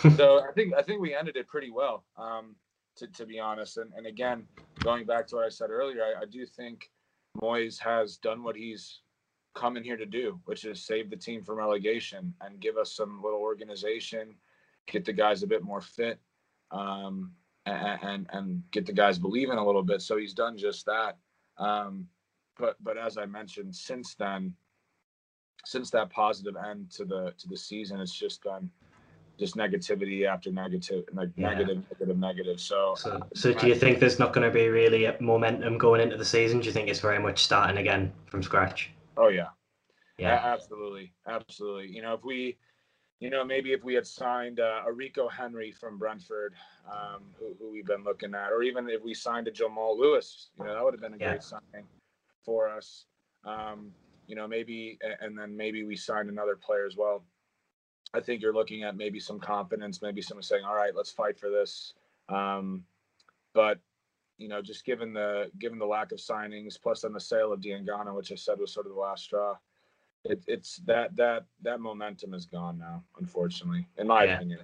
so 0.15 0.41
I 0.47 0.51
think 0.53 0.73
I 0.73 0.81
think 0.81 1.01
we 1.01 1.15
ended 1.15 1.35
it 1.35 1.47
pretty 1.47 1.71
well. 1.71 2.05
Um, 2.17 2.55
to 2.97 3.07
to 3.07 3.25
be 3.25 3.39
honest, 3.39 3.77
and 3.77 3.91
and 3.95 4.05
again, 4.05 4.47
going 4.83 5.05
back 5.05 5.27
to 5.27 5.35
what 5.35 5.45
I 5.45 5.49
said 5.49 5.69
earlier, 5.69 6.03
I, 6.03 6.21
I 6.21 6.25
do 6.25 6.45
think 6.45 6.89
Moyes 7.41 7.79
has 7.79 8.17
done 8.17 8.43
what 8.43 8.55
he's 8.55 9.01
come 9.53 9.77
in 9.77 9.83
here 9.83 9.97
to 9.97 10.05
do, 10.05 10.39
which 10.45 10.65
is 10.65 10.85
save 10.85 11.09
the 11.09 11.15
team 11.15 11.43
from 11.43 11.57
relegation 11.57 12.33
and 12.41 12.59
give 12.59 12.77
us 12.77 12.93
some 12.93 13.21
little 13.21 13.39
organization, 13.39 14.35
get 14.87 15.03
the 15.05 15.13
guys 15.13 15.43
a 15.43 15.47
bit 15.47 15.63
more 15.63 15.81
fit, 15.81 16.19
um, 16.71 17.31
and, 17.65 17.99
and 18.01 18.27
and 18.31 18.63
get 18.71 18.85
the 18.85 18.93
guys 18.93 19.19
believing 19.19 19.57
a 19.57 19.65
little 19.65 19.83
bit. 19.83 20.01
So 20.01 20.17
he's 20.17 20.33
done 20.33 20.57
just 20.57 20.85
that. 20.85 21.17
Um, 21.57 22.07
but 22.57 22.75
but 22.81 22.97
as 22.97 23.17
I 23.17 23.25
mentioned, 23.25 23.75
since 23.75 24.15
then, 24.15 24.53
since 25.65 25.89
that 25.91 26.09
positive 26.09 26.55
end 26.55 26.91
to 26.91 27.05
the 27.05 27.33
to 27.37 27.47
the 27.47 27.57
season, 27.57 27.99
it's 27.99 28.15
just 28.17 28.43
been 28.43 28.69
just 29.41 29.55
negativity 29.55 30.27
after 30.27 30.51
negative, 30.51 31.03
like 31.13 31.29
Yeah. 31.35 31.49
negative, 31.49 31.83
negative, 31.89 32.17
negative. 32.17 32.59
So, 32.59 32.93
So, 32.95 33.19
so 33.33 33.51
do 33.53 33.67
you 33.67 33.73
think 33.73 33.99
there's 33.99 34.19
not 34.19 34.33
going 34.33 34.47
to 34.47 34.53
be 34.53 34.67
really 34.69 35.05
a 35.05 35.19
momentum 35.19 35.79
going 35.79 35.99
into 35.99 36.15
the 36.15 36.25
season? 36.25 36.59
Do 36.59 36.67
you 36.67 36.71
think 36.71 36.89
it's 36.89 36.99
very 36.99 37.17
much 37.17 37.43
starting 37.43 37.77
again 37.77 38.13
from 38.27 38.43
scratch? 38.43 38.91
oh 39.17 39.29
yeah, 39.29 39.49
Yeah. 40.19 40.35
A- 40.35 40.47
absolutely, 40.53 41.11
absolutely. 41.27 41.87
You 41.87 42.03
know, 42.03 42.13
if 42.13 42.23
we, 42.23 42.57
you 43.19 43.31
know, 43.31 43.43
maybe 43.43 43.73
if 43.73 43.83
we 43.83 43.95
had 43.95 44.05
signed 44.05 44.59
uh, 44.59 44.83
a 44.85 44.91
Rico 44.93 45.27
Henry 45.27 45.71
from 45.71 45.97
Brentford, 45.97 46.53
um, 46.87 47.23
who, 47.39 47.55
who 47.59 47.71
we've 47.71 47.85
been 47.85 48.03
looking 48.03 48.35
at, 48.35 48.51
or 48.51 48.61
even 48.61 48.87
if 48.89 49.01
we 49.03 49.15
signed 49.15 49.47
a 49.47 49.51
Jamal 49.51 49.97
Lewis, 49.99 50.51
you 50.57 50.65
know, 50.65 50.73
that 50.75 50.83
would 50.83 50.93
have 50.93 51.01
been 51.01 51.15
a 51.15 51.17
Yeah. 51.17 51.29
great 51.31 51.43
signing 51.43 51.87
for 52.45 52.69
us. 52.69 53.05
Um, 53.43 53.91
you 54.27 54.35
know, 54.35 54.47
maybe, 54.47 54.99
and 55.19 55.37
then 55.37 55.57
maybe 55.57 55.83
we 55.83 55.95
signed 55.95 56.29
another 56.29 56.55
player 56.55 56.85
as 56.85 56.95
well. 56.95 57.25
I 58.13 58.19
think 58.19 58.41
you're 58.41 58.53
looking 58.53 58.83
at 58.83 58.97
maybe 58.97 59.19
some 59.19 59.39
confidence, 59.39 60.01
maybe 60.01 60.21
someone 60.21 60.43
saying, 60.43 60.63
"All 60.65 60.75
right, 60.75 60.95
let's 60.95 61.11
fight 61.11 61.37
for 61.39 61.49
this." 61.49 61.93
Um, 62.29 62.83
but 63.53 63.79
you 64.37 64.47
know, 64.47 64.61
just 64.61 64.85
given 64.85 65.13
the 65.13 65.51
given 65.59 65.79
the 65.79 65.85
lack 65.85 66.11
of 66.11 66.19
signings, 66.19 66.81
plus 66.81 67.01
then 67.01 67.13
the 67.13 67.19
sale 67.19 67.53
of 67.53 67.61
Diangana, 67.61 68.13
which 68.15 68.31
I 68.31 68.35
said 68.35 68.59
was 68.59 68.73
sort 68.73 68.85
of 68.87 68.93
the 68.93 68.99
last 68.99 69.23
straw, 69.23 69.55
it, 70.25 70.43
it's 70.47 70.77
that 70.87 71.15
that 71.15 71.45
that 71.61 71.79
momentum 71.79 72.33
is 72.33 72.45
gone 72.45 72.77
now, 72.77 73.03
unfortunately, 73.19 73.87
in 73.97 74.07
my 74.07 74.25
Yeah. 74.25 74.35
opinion. 74.35 74.59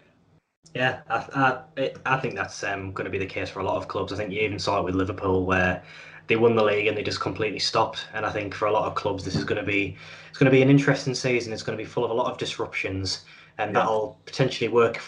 Yeah, 0.73 1.01
I, 1.10 1.15
I, 1.33 1.81
it- 1.81 1.97
I 2.05 2.17
think 2.19 2.36
that's 2.36 2.62
um, 2.63 2.91
going 2.91 3.05
to 3.05 3.12
be 3.12 3.17
the 3.17 3.25
case 3.25 3.49
for 3.49 3.62
a 3.62 3.63
lot 3.63 3.77
of 3.77 3.88
clubs. 3.88 4.12
I 4.12 4.17
think 4.17 4.31
you 4.33 4.41
even 4.41 4.60
saw 4.60 4.79
it 4.79 4.83
with 4.83 4.95
Liverpool, 4.95 5.45
where 5.45 5.81
they 6.27 6.36
won 6.36 6.55
the 6.55 6.63
league 6.63 6.88
and 6.88 6.97
they 6.97 7.03
just 7.03 7.21
completely 7.21 7.60
stopped. 7.60 8.07
And 8.13 8.25
I 8.25 8.31
think 8.31 8.53
for 8.53 8.65
a 8.67 8.71
lot 8.71 8.86
of 8.86 8.95
clubs, 8.95 9.23
this 9.23 9.36
is 9.36 9.45
going 9.45 9.62
to 9.62 9.65
be 9.65 9.95
it's 10.29 10.38
going 10.38 10.51
to 10.51 10.55
be 10.55 10.62
an 10.62 10.69
interesting 10.69 11.15
season. 11.15 11.53
It's 11.53 11.63
going 11.63 11.77
to 11.77 11.81
be 11.83 11.89
full 11.89 12.03
of 12.03 12.12
a 12.12 12.13
lot 12.13 12.29
of 12.31 12.38
disruptions, 12.38 13.23
and 13.57 13.73
Yeah. 13.73 13.79
that'll 13.79 14.19
potentially 14.25 14.67
work. 14.67 15.01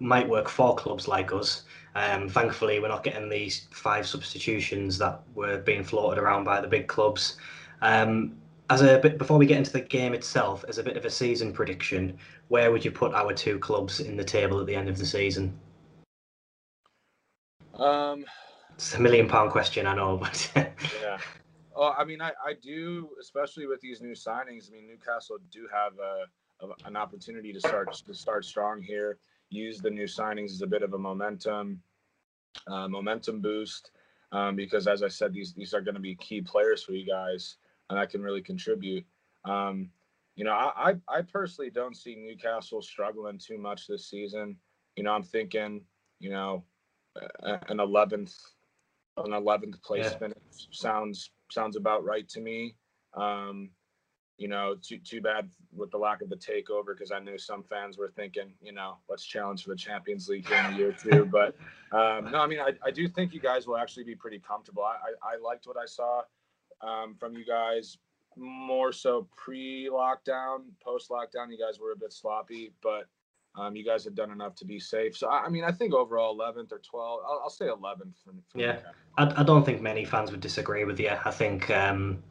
Might 0.00 0.28
work 0.28 0.48
for 0.48 0.74
clubs 0.76 1.08
like 1.08 1.32
us. 1.32 1.64
Um, 1.94 2.28
thankfully, 2.28 2.78
we're 2.78 2.88
not 2.88 3.02
getting 3.02 3.28
these 3.28 3.66
five 3.72 4.06
substitutions 4.06 4.96
that 4.98 5.20
were 5.34 5.58
being 5.58 5.82
floated 5.82 6.20
around 6.20 6.44
by 6.44 6.60
the 6.60 6.68
big 6.68 6.86
clubs. 6.86 7.36
Um, 7.82 8.36
as 8.68 8.82
a 8.82 8.98
bit 8.98 9.18
before 9.18 9.36
we 9.38 9.46
get 9.46 9.58
into 9.58 9.72
the 9.72 9.80
game 9.80 10.14
itself, 10.14 10.64
as 10.68 10.78
a 10.78 10.82
bit 10.82 10.96
of 10.96 11.04
a 11.04 11.10
season 11.10 11.52
prediction, 11.52 12.16
where 12.48 12.70
would 12.70 12.84
you 12.84 12.92
put 12.92 13.12
our 13.14 13.32
two 13.32 13.58
clubs 13.58 13.98
in 13.98 14.16
the 14.16 14.24
table 14.24 14.60
at 14.60 14.66
the 14.66 14.76
end 14.76 14.88
of 14.88 14.96
the 14.96 15.06
season? 15.06 15.58
Um, 17.74 18.24
it's 18.74 18.94
a 18.94 19.00
million 19.00 19.28
pound 19.28 19.50
question, 19.50 19.86
I 19.86 19.94
know, 19.96 20.16
but 20.22 20.50
yeah. 21.02 21.18
Well, 21.76 21.94
I 21.98 22.04
mean, 22.04 22.20
I, 22.20 22.32
I 22.44 22.54
do, 22.62 23.10
especially 23.20 23.66
with 23.66 23.80
these 23.80 24.00
new 24.00 24.12
signings. 24.12 24.68
I 24.68 24.72
mean, 24.72 24.86
Newcastle 24.86 25.38
do 25.50 25.66
have 25.72 25.92
a, 25.98 26.24
an 26.84 26.96
opportunity 26.96 27.52
to 27.52 27.60
start 27.60 27.92
to 27.92 28.14
start 28.14 28.44
strong 28.44 28.82
here. 28.82 29.18
Use 29.50 29.78
the 29.78 29.90
new 29.90 30.04
signings 30.04 30.50
as 30.52 30.62
a 30.62 30.66
bit 30.66 30.82
of 30.82 30.94
a 30.94 30.98
momentum, 30.98 31.82
uh, 32.68 32.88
momentum 32.88 33.40
boost, 33.40 33.90
um, 34.32 34.56
because 34.56 34.86
as 34.86 35.02
I 35.02 35.08
said, 35.08 35.32
these 35.32 35.52
these 35.54 35.74
are 35.74 35.80
going 35.80 35.94
to 35.94 36.00
be 36.00 36.14
key 36.16 36.40
players 36.40 36.82
for 36.82 36.92
you 36.92 37.06
guys, 37.06 37.56
and 37.88 37.98
I 37.98 38.06
can 38.06 38.22
really 38.22 38.42
contribute. 38.42 39.04
Um, 39.44 39.90
you 40.36 40.44
know, 40.44 40.52
I, 40.52 40.90
I 40.90 41.18
I 41.18 41.22
personally 41.22 41.70
don't 41.70 41.96
see 41.96 42.14
Newcastle 42.14 42.82
struggling 42.82 43.38
too 43.38 43.58
much 43.58 43.86
this 43.86 44.08
season. 44.08 44.56
You 44.96 45.04
know, 45.04 45.12
I'm 45.12 45.22
thinking, 45.22 45.82
you 46.18 46.30
know, 46.30 46.64
an 47.42 47.78
11th 47.78 48.34
an 49.16 49.32
11th 49.32 49.82
place 49.82 50.06
yeah. 50.12 50.18
finish 50.18 50.68
sounds 50.70 51.30
sounds 51.50 51.76
about 51.76 52.04
right 52.04 52.28
to 52.28 52.40
me. 52.40 52.76
Um, 53.14 53.70
you 54.40 54.48
know, 54.48 54.74
too 54.80 54.96
too 54.96 55.20
bad 55.20 55.50
with 55.76 55.90
the 55.90 55.98
lack 55.98 56.22
of 56.22 56.30
the 56.30 56.36
takeover 56.36 56.96
because 56.96 57.12
I 57.12 57.18
knew 57.18 57.36
some 57.36 57.62
fans 57.62 57.98
were 57.98 58.08
thinking, 58.08 58.54
you 58.62 58.72
know, 58.72 58.96
let's 59.06 59.22
challenge 59.22 59.64
for 59.64 59.70
the 59.70 59.76
Champions 59.76 60.30
League 60.30 60.48
here 60.48 60.56
in 60.60 60.74
a 60.74 60.78
year 60.78 60.92
two. 60.92 61.26
But 61.30 61.54
um, 61.92 62.32
no, 62.32 62.38
I 62.38 62.46
mean, 62.46 62.58
I, 62.58 62.72
I 62.82 62.90
do 62.90 63.06
think 63.06 63.34
you 63.34 63.40
guys 63.40 63.66
will 63.66 63.76
actually 63.76 64.04
be 64.04 64.14
pretty 64.14 64.38
comfortable. 64.38 64.82
I, 64.82 64.94
I, 65.28 65.34
I 65.34 65.46
liked 65.46 65.66
what 65.66 65.76
I 65.76 65.84
saw 65.84 66.22
um, 66.80 67.16
from 67.20 67.36
you 67.36 67.44
guys 67.44 67.98
more 68.34 68.92
so 68.92 69.28
pre-lockdown, 69.36 70.62
post-lockdown. 70.82 71.50
You 71.50 71.58
guys 71.58 71.78
were 71.78 71.92
a 71.92 71.96
bit 71.96 72.12
sloppy, 72.12 72.72
but 72.82 73.08
um, 73.56 73.76
you 73.76 73.84
guys 73.84 74.04
have 74.04 74.14
done 74.14 74.30
enough 74.30 74.54
to 74.56 74.64
be 74.64 74.80
safe. 74.80 75.18
So 75.18 75.28
I, 75.28 75.50
mean, 75.50 75.64
I 75.64 75.72
think 75.72 75.92
overall 75.92 76.34
11th 76.38 76.72
or 76.72 76.78
12th. 76.78 77.24
I'll, 77.28 77.40
I'll 77.42 77.50
say 77.50 77.66
11th. 77.66 78.14
For, 78.24 78.32
for 78.48 78.58
yeah, 78.58 78.78
I, 79.18 79.40
I, 79.40 79.42
don't 79.42 79.66
think 79.66 79.82
many 79.82 80.06
fans 80.06 80.30
would 80.30 80.40
disagree 80.40 80.84
with 80.84 80.98
you. 80.98 81.10
I 81.10 81.30
think 81.30 81.68
um, 81.70 82.22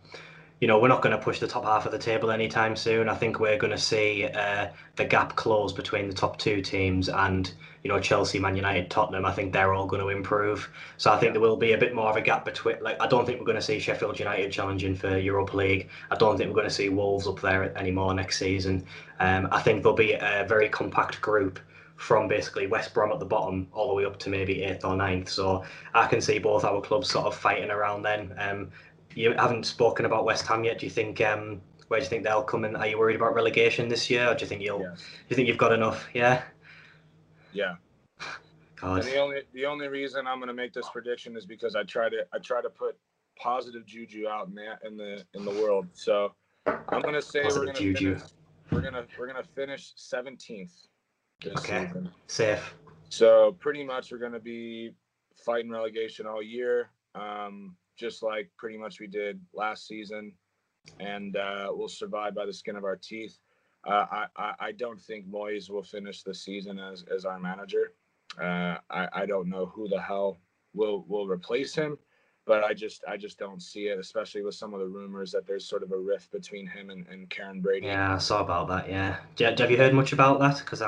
you 0.59 0.67
know, 0.67 0.77
we're 0.77 0.89
not 0.89 1.01
going 1.01 1.15
to 1.15 1.23
push 1.23 1.39
the 1.39 1.47
top 1.47 1.63
half 1.63 1.85
of 1.85 1.91
the 1.91 1.97
table 1.97 2.31
anytime 2.31 2.75
soon. 2.75 3.07
I 3.07 3.15
think 3.15 3.39
we're 3.39 3.57
going 3.57 3.71
to 3.71 3.77
see 3.77 4.25
uh, 4.25 4.67
the 4.97 5.05
gap 5.05 5.35
close 5.35 5.71
between 5.71 6.07
the 6.07 6.13
top 6.13 6.37
two 6.37 6.61
teams 6.61 7.07
and, 7.07 7.51
you 7.83 7.89
know, 7.89 7.99
Chelsea, 7.99 8.39
Man 8.39 8.57
United, 8.57 8.89
Tottenham. 8.89 9.25
I 9.25 9.31
think 9.31 9.53
they're 9.53 9.73
all 9.73 9.85
going 9.85 10.01
to 10.01 10.09
improve. 10.09 10.69
So 10.97 11.13
I 11.13 11.17
think 11.17 11.31
there 11.31 11.41
will 11.41 11.55
be 11.55 11.71
a 11.71 11.77
bit 11.77 11.95
more 11.95 12.09
of 12.09 12.17
a 12.17 12.21
gap 12.21 12.43
between. 12.43 12.75
Like, 12.81 13.01
I 13.01 13.07
don't 13.07 13.25
think 13.25 13.39
we're 13.39 13.45
going 13.45 13.55
to 13.55 13.61
see 13.61 13.79
Sheffield 13.79 14.19
United 14.19 14.51
challenging 14.51 14.95
for 14.95 15.17
Europa 15.17 15.55
League. 15.55 15.89
I 16.11 16.17
don't 16.17 16.37
think 16.37 16.49
we're 16.49 16.57
going 16.57 16.67
to 16.67 16.75
see 16.75 16.89
Wolves 16.89 17.25
up 17.25 17.39
there 17.39 17.77
anymore 17.77 18.13
next 18.13 18.37
season. 18.37 18.85
Um, 19.21 19.47
I 19.51 19.61
think 19.61 19.81
there'll 19.81 19.95
be 19.95 20.13
a 20.13 20.45
very 20.47 20.67
compact 20.67 21.21
group 21.21 21.59
from 21.99 22.29
basically 22.29 22.65
West 22.65 22.93
Brom 22.93 23.11
at 23.11 23.19
the 23.19 23.25
bottom 23.25 23.67
all 23.73 23.89
the 23.89 23.93
way 23.93 24.05
up 24.05 24.17
to 24.19 24.29
maybe 24.29 24.63
eighth 24.63 24.85
or 24.85 24.95
ninth. 24.95 25.27
So 25.27 25.65
I 25.93 26.07
can 26.07 26.21
see 26.21 26.39
both 26.39 26.63
our 26.63 26.79
clubs 26.79 27.09
sort 27.09 27.25
of 27.25 27.35
fighting 27.35 27.69
around 27.69 28.03
then. 28.03 28.33
Um, 28.37 28.69
you 29.15 29.33
haven't 29.33 29.65
spoken 29.65 30.05
about 30.05 30.25
West 30.25 30.47
Ham 30.47 30.63
yet. 30.63 30.79
Do 30.79 30.85
you 30.85 30.91
think 30.91 31.21
um, 31.21 31.61
where 31.87 31.99
do 31.99 32.03
you 32.03 32.09
think 32.09 32.23
they'll 32.23 32.43
come 32.43 32.65
in? 32.65 32.75
Are 32.75 32.87
you 32.87 32.97
worried 32.97 33.15
about 33.15 33.33
relegation 33.33 33.89
this 33.89 34.09
year, 34.09 34.27
or 34.29 34.35
do 34.35 34.41
you 34.41 34.47
think 34.47 34.61
you'll? 34.61 34.81
Yes. 34.81 34.99
Do 34.99 35.05
you 35.29 35.35
think 35.35 35.47
you've 35.47 35.57
got 35.57 35.73
enough? 35.73 36.07
Yeah. 36.13 36.43
Yeah. 37.51 37.75
God. 38.75 39.01
And 39.01 39.07
the 39.07 39.17
only 39.17 39.41
the 39.53 39.65
only 39.65 39.87
reason 39.87 40.27
I'm 40.27 40.37
going 40.37 40.47
to 40.47 40.53
make 40.53 40.73
this 40.73 40.89
prediction 40.89 41.35
is 41.35 41.45
because 41.45 41.75
I 41.75 41.83
try 41.83 42.09
to 42.09 42.25
I 42.33 42.37
try 42.39 42.61
to 42.61 42.69
put 42.69 42.97
positive 43.37 43.85
juju 43.85 44.27
out 44.27 44.47
in 44.47 44.55
the 44.55 44.87
in 44.87 44.97
the 44.97 45.23
in 45.33 45.45
the 45.45 45.51
world. 45.61 45.87
So 45.93 46.33
I'm 46.65 47.01
going 47.01 47.15
to 47.15 47.21
say 47.21 47.43
positive 47.43 47.67
we're 47.67 47.73
going 47.73 47.95
to 47.95 47.95
finish. 47.95 48.21
We're 48.71 48.81
gonna 48.81 49.05
we're 49.17 49.27
gonna 49.27 49.43
finish 49.55 49.93
17th. 49.95 50.71
okay. 51.57 51.87
Season. 51.87 52.11
Safe. 52.27 52.75
So 53.09 53.55
pretty 53.59 53.83
much 53.83 54.11
we're 54.11 54.19
going 54.19 54.33
to 54.33 54.39
be 54.39 54.91
fighting 55.43 55.71
relegation 55.71 56.27
all 56.27 56.43
year. 56.43 56.91
Um, 57.15 57.75
just 57.99 58.23
like 58.23 58.49
pretty 58.57 58.77
much 58.77 58.99
we 58.99 59.07
did 59.07 59.39
last 59.53 59.87
season, 59.87 60.31
and 60.99 61.35
uh, 61.35 61.67
we'll 61.69 61.89
survive 61.89 62.33
by 62.33 62.45
the 62.45 62.53
skin 62.53 62.75
of 62.75 62.85
our 62.85 62.95
teeth. 62.95 63.37
Uh, 63.85 64.25
I, 64.37 64.53
I 64.59 64.71
don't 64.71 64.99
think 64.99 65.29
Moyes 65.29 65.69
will 65.69 65.83
finish 65.83 66.23
the 66.23 66.33
season 66.33 66.79
as, 66.79 67.05
as 67.13 67.25
our 67.25 67.39
manager. 67.39 67.93
Uh, 68.39 68.77
I, 68.89 69.07
I 69.13 69.25
don't 69.25 69.49
know 69.49 69.65
who 69.67 69.87
the 69.87 70.01
hell 70.01 70.39
will 70.73 71.03
will 71.07 71.27
replace 71.27 71.73
him, 71.73 71.97
but 72.45 72.63
I 72.63 72.73
just 72.73 73.03
I 73.07 73.17
just 73.17 73.39
don't 73.39 73.61
see 73.61 73.87
it, 73.87 73.99
especially 73.99 74.43
with 74.43 74.55
some 74.55 74.73
of 74.73 74.79
the 74.79 74.85
rumors 74.85 75.31
that 75.31 75.47
there's 75.47 75.67
sort 75.67 75.83
of 75.83 75.91
a 75.91 75.97
rift 75.97 76.31
between 76.31 76.67
him 76.67 76.89
and, 76.89 77.07
and 77.07 77.29
Karren 77.29 77.61
Brady. 77.61 77.87
Yeah, 77.87 78.15
I 78.15 78.17
saw 78.17 78.41
about 78.41 78.67
that. 78.67 78.89
Yeah, 78.89 79.17
have 79.57 79.71
you 79.71 79.77
heard 79.77 79.93
much 79.93 80.13
about 80.13 80.39
that? 80.39 80.59
Because 80.59 80.81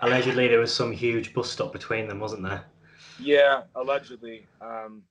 allegedly 0.00 0.48
there 0.48 0.60
was 0.60 0.72
some 0.72 0.92
huge 0.92 1.34
bust 1.34 1.60
up 1.60 1.72
between 1.72 2.06
them, 2.08 2.20
wasn't 2.20 2.42
there? 2.42 2.64
Yeah, 3.18 3.62
allegedly. 3.74 4.46
Um, 4.60 5.02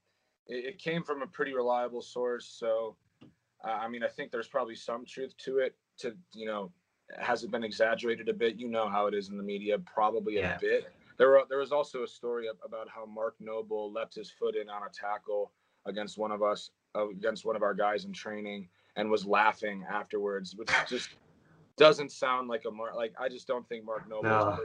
it, 0.48 0.66
it 0.66 0.80
came 0.80 1.04
from 1.04 1.22
a 1.22 1.28
pretty 1.28 1.54
reliable 1.54 2.02
source. 2.02 2.56
So, 2.60 2.96
uh, 3.66 3.72
I 3.72 3.88
mean, 3.88 4.04
I 4.04 4.08
think 4.08 4.32
there's 4.32 4.48
probably 4.48 4.76
some 4.76 5.06
truth 5.06 5.36
to 5.46 5.60
it. 5.60 5.76
To 6.00 6.16
you 6.34 6.46
know, 6.46 6.72
has 7.20 7.44
it 7.44 7.52
been 7.52 7.64
exaggerated 7.64 8.30
a 8.30 8.34
bit? 8.34 8.56
You 8.56 8.70
know 8.70 8.90
how 8.90 9.08
it 9.08 9.14
is 9.14 9.30
in 9.30 9.38
the 9.38 9.44
media, 9.44 9.78
probably 9.80 10.36
yeah. 10.36 10.56
a 10.56 10.60
bit. 10.60 10.94
There 11.18 11.30
were 11.30 11.44
there 11.50 11.60
was 11.60 11.72
also 11.72 12.04
a 12.04 12.08
story 12.08 12.48
about 12.66 12.88
how 12.90 13.06
Mark 13.06 13.36
Noble 13.40 13.92
left 13.92 14.16
his 14.16 14.32
foot 14.32 14.56
in 14.56 14.70
on 14.70 14.84
a 14.84 14.90
tackle 14.94 15.52
against 15.86 16.18
one 16.18 16.32
of 16.32 16.42
us 16.42 16.72
uh, 16.96 17.10
against 17.10 17.46
one 17.46 17.56
of 17.56 17.62
our 17.62 17.74
guys 17.74 18.06
in 18.06 18.14
training 18.14 18.68
and 18.96 19.10
was 19.10 19.26
laughing 19.26 19.86
afterwards, 19.90 20.56
which 20.56 20.70
just 20.88 21.10
doesn't 21.78 22.12
sound 22.12 22.48
like 22.48 22.64
a 22.68 22.72
Mark. 22.72 22.96
Like 22.96 23.14
I 23.20 23.30
just 23.30 23.48
don't 23.48 23.68
think 23.68 23.84
Mark 23.86 24.08
Noble. 24.08 24.24
No. 24.24 24.60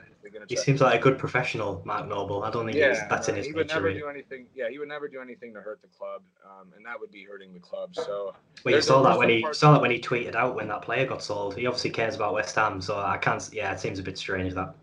He 0.49 0.57
seems 0.57 0.81
like 0.81 1.01
a 1.01 1.03
good 1.03 1.18
professional, 1.18 1.83
Mark 1.85 2.07
Noble. 2.07 2.44
I 2.44 2.51
don't 2.51 2.66
think 2.66 2.77
yeah, 2.77 3.07
that's 3.09 3.29
in 3.29 3.37
his 3.37 3.47
He 3.47 3.53
would 3.53 3.68
never 3.68 3.87
really. 3.87 4.01
do 4.01 4.09
anything. 4.09 4.47
Yeah, 4.55 4.68
he 4.71 4.79
would 4.79 4.88
never 4.88 5.09
do 5.09 5.21
anything 5.21 5.55
to 5.55 5.61
hurt 5.61 5.81
the 5.81 5.88
club, 5.88 6.23
um, 6.44 6.73
and 6.77 6.85
that 6.85 7.01
would 7.01 7.11
be 7.11 7.25
hurting 7.25 7.55
the 7.55 7.61
club. 7.61 7.94
So. 7.94 8.35
Well, 8.64 8.75
you 8.75 8.83
saw 8.83 9.03
that 9.03 9.18
when 9.18 9.29
he 9.29 9.47
saw 9.53 9.73
that 9.73 9.81
when 9.81 9.90
he 9.90 9.99
tweeted 9.99 10.35
out 10.35 10.55
when 10.55 10.68
that 10.68 10.83
player 10.83 11.07
got 11.07 11.23
sold. 11.23 11.57
He 11.57 11.66
obviously 11.66 11.90
cares 11.90 12.14
about 12.14 12.35
West 12.35 12.55
Ham, 12.57 12.81
so 12.81 12.99
I 12.99 13.16
can't. 13.16 13.49
Yeah, 13.53 13.73
it 13.73 13.81
seems 13.81 13.99
a 13.99 14.03
bit 14.03 14.18
strange 14.18 14.55
that. 14.55 14.75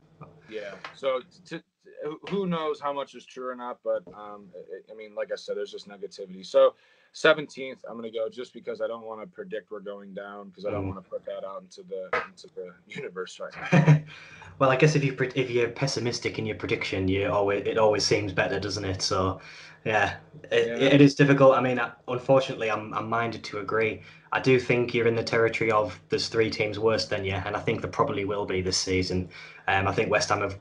Yeah. 0.50 0.74
So 0.96 1.22
to, 1.46 1.64
who 2.30 2.48
knows 2.48 2.80
how 2.80 2.94
much 2.94 3.16
is 3.16 3.26
true 3.26 3.50
or 3.50 3.56
not, 3.56 3.80
but 3.84 4.04
um, 4.14 4.48
I 4.92 4.96
mean, 4.96 5.16
like 5.16 5.32
I 5.32 5.36
said, 5.36 5.58
there's 5.58 5.72
just 5.72 5.88
negativity. 5.88 6.46
So 6.46 6.76
17th, 7.16 7.78
I'm 7.90 7.98
going 7.98 8.12
to 8.12 8.18
go 8.18 8.28
just 8.28 8.54
because 8.54 8.82
I 8.82 8.88
don't 8.88 9.06
want 9.06 9.22
to 9.22 9.28
predict 9.28 9.72
we're 9.72 9.80
going 9.80 10.14
down 10.14 10.50
because 10.50 10.66
I 10.66 10.72
don't 10.72 10.84
mm. 10.84 10.94
want 10.94 11.04
to 11.04 11.10
put 11.10 11.26
that 11.26 11.46
out 11.46 11.62
into 11.62 11.82
the 11.84 12.10
into 12.28 12.48
the 12.56 12.74
universe 12.94 13.40
right 13.40 13.54
now. 13.72 14.02
well, 14.60 14.70
I 14.70 14.76
guess 14.76 14.96
if 14.96 15.04
you 15.04 15.16
if 15.34 15.50
you're 15.50 15.70
pessimistic 15.70 16.38
in 16.40 16.46
your 16.46 16.58
prediction, 16.58 17.08
you 17.08 17.30
always 17.30 17.66
it 17.66 17.78
always 17.78 18.06
seems 18.06 18.34
better, 18.34 18.60
doesn't 18.60 18.84
it? 18.84 19.02
So, 19.02 19.40
yeah, 19.86 20.18
it, 20.52 20.68
yeah. 20.68 20.88
it 20.88 21.00
is 21.00 21.16
difficult. 21.16 21.56
I 21.56 21.62
mean, 21.62 21.80
unfortunately, 22.10 22.70
I'm 22.70 22.94
I'm 22.94 23.08
minded 23.08 23.46
to 23.46 23.60
agree. 23.60 24.02
I 24.34 24.42
do 24.42 24.60
think 24.60 24.94
you're 24.94 25.08
in 25.08 25.16
the 25.16 25.24
territory 25.24 25.72
of 25.72 25.98
there's 26.10 26.28
three 26.28 26.50
teams 26.50 26.80
worse 26.80 27.06
than 27.06 27.24
you, 27.24 27.36
and 27.36 27.56
I 27.56 27.62
think 27.62 27.80
there 27.80 27.90
probably 27.90 28.26
will 28.26 28.46
be 28.46 28.62
this 28.62 28.78
season. 28.78 29.30
Um, 29.70 29.88
I 29.88 29.94
think 29.94 30.12
West 30.12 30.28
Ham 30.30 30.42
have 30.42 30.60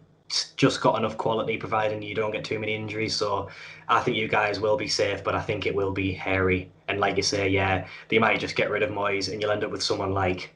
just 0.56 0.80
got 0.80 0.98
enough 0.98 1.16
quality, 1.16 1.56
providing 1.56 2.02
you 2.02 2.14
don't 2.14 2.30
get 2.32 2.44
too 2.44 2.58
many 2.58 2.74
injuries. 2.74 3.14
So 3.16 3.48
I 3.88 4.00
think 4.00 4.16
you 4.16 4.28
guys 4.28 4.60
will 4.60 4.76
be 4.76 4.88
safe, 4.88 5.22
but 5.22 5.34
I 5.34 5.40
think 5.40 5.66
it 5.66 5.74
will 5.74 5.92
be 5.92 6.12
hairy. 6.12 6.70
And 6.88 7.00
like 7.00 7.16
you 7.16 7.22
say, 7.22 7.48
yeah, 7.48 7.86
they 8.08 8.18
might 8.18 8.40
just 8.40 8.56
get 8.56 8.70
rid 8.70 8.82
of 8.82 8.90
Moyes, 8.90 9.30
and 9.30 9.40
you'll 9.40 9.50
end 9.50 9.64
up 9.64 9.70
with 9.70 9.82
someone 9.82 10.12
like 10.12 10.54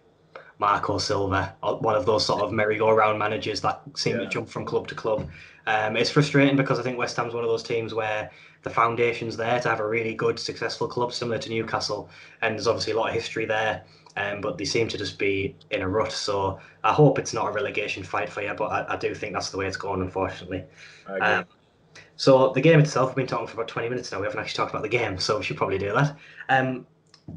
Marco 0.59 0.99
Silva, 0.99 1.55
one 1.61 1.95
of 1.95 2.05
those 2.05 2.27
sort 2.27 2.43
of 2.43 2.53
merry-go-round 2.53 3.19
managers 3.19 3.61
that 3.61 3.81
seem 3.95 4.17
yeah. 4.17 4.25
to 4.25 4.29
jump 4.29 4.49
from 4.49 4.64
club 4.64 4.88
to 4.88 4.95
club. 4.95 5.29
Um, 5.67 5.97
it's 5.97 6.11
frustrating 6.11 6.57
because 6.57 6.79
I 6.79 6.83
think 6.83 6.99
West 6.99 7.17
Ham's 7.17 7.35
one 7.35 7.45
of 7.45 7.51
those 7.51 7.62
teams 7.62 7.95
where 7.95 8.31
the 8.62 8.71
foundation's 8.71 9.37
there 9.37 9.61
to 9.61 9.68
have 9.68 9.81
a 9.81 9.87
really 9.87 10.14
good, 10.14 10.38
successful 10.38 10.88
club, 10.88 11.12
similar 11.12 11.38
to 11.38 11.49
Newcastle, 11.49 12.11
and 12.42 12.55
there's 12.55 12.66
obviously 12.66 12.92
a 12.92 12.97
lot 12.97 13.09
of 13.09 13.14
history 13.14 13.47
there 13.47 13.85
um, 14.18 14.40
but 14.40 14.59
they 14.59 14.64
seem 14.64 14.88
to 14.88 14.99
just 14.99 15.18
be 15.18 15.55
in 15.71 15.83
a 15.83 15.88
rut. 15.88 16.11
So 16.11 16.59
I 16.83 16.92
hope 16.92 17.18
it's 17.18 17.33
not 17.33 17.47
a 17.47 17.53
relegation 17.53 18.03
fight 18.03 18.29
for 18.29 18.42
you, 18.42 18.53
but 18.55 18.66
I, 18.66 18.94
I 18.94 18.97
do 18.97 19.14
think 19.14 19.33
that's 19.33 19.51
the 19.51 19.59
way 19.59 19.66
it's 19.66 19.77
going, 19.77 20.03
unfortunately. 20.03 20.64
Um, 21.21 21.44
so 22.16 22.53
the 22.53 22.61
game 22.61 22.81
itself, 22.81 23.11
we've 23.11 23.16
been 23.16 23.27
talking 23.29 23.47
for 23.47 23.55
about 23.55 23.68
20 23.68 23.88
minutes 23.88 24.11
now. 24.11 24.18
We 24.18 24.27
haven't 24.27 24.40
actually 24.40 24.57
talked 24.57 24.71
about 24.71 24.83
the 24.83 24.88
game, 24.88 25.18
so 25.18 25.38
we 25.38 25.44
should 25.44 25.57
probably 25.57 25.79
do 25.79 25.92
that. 25.92 26.16
Um, 26.49 26.85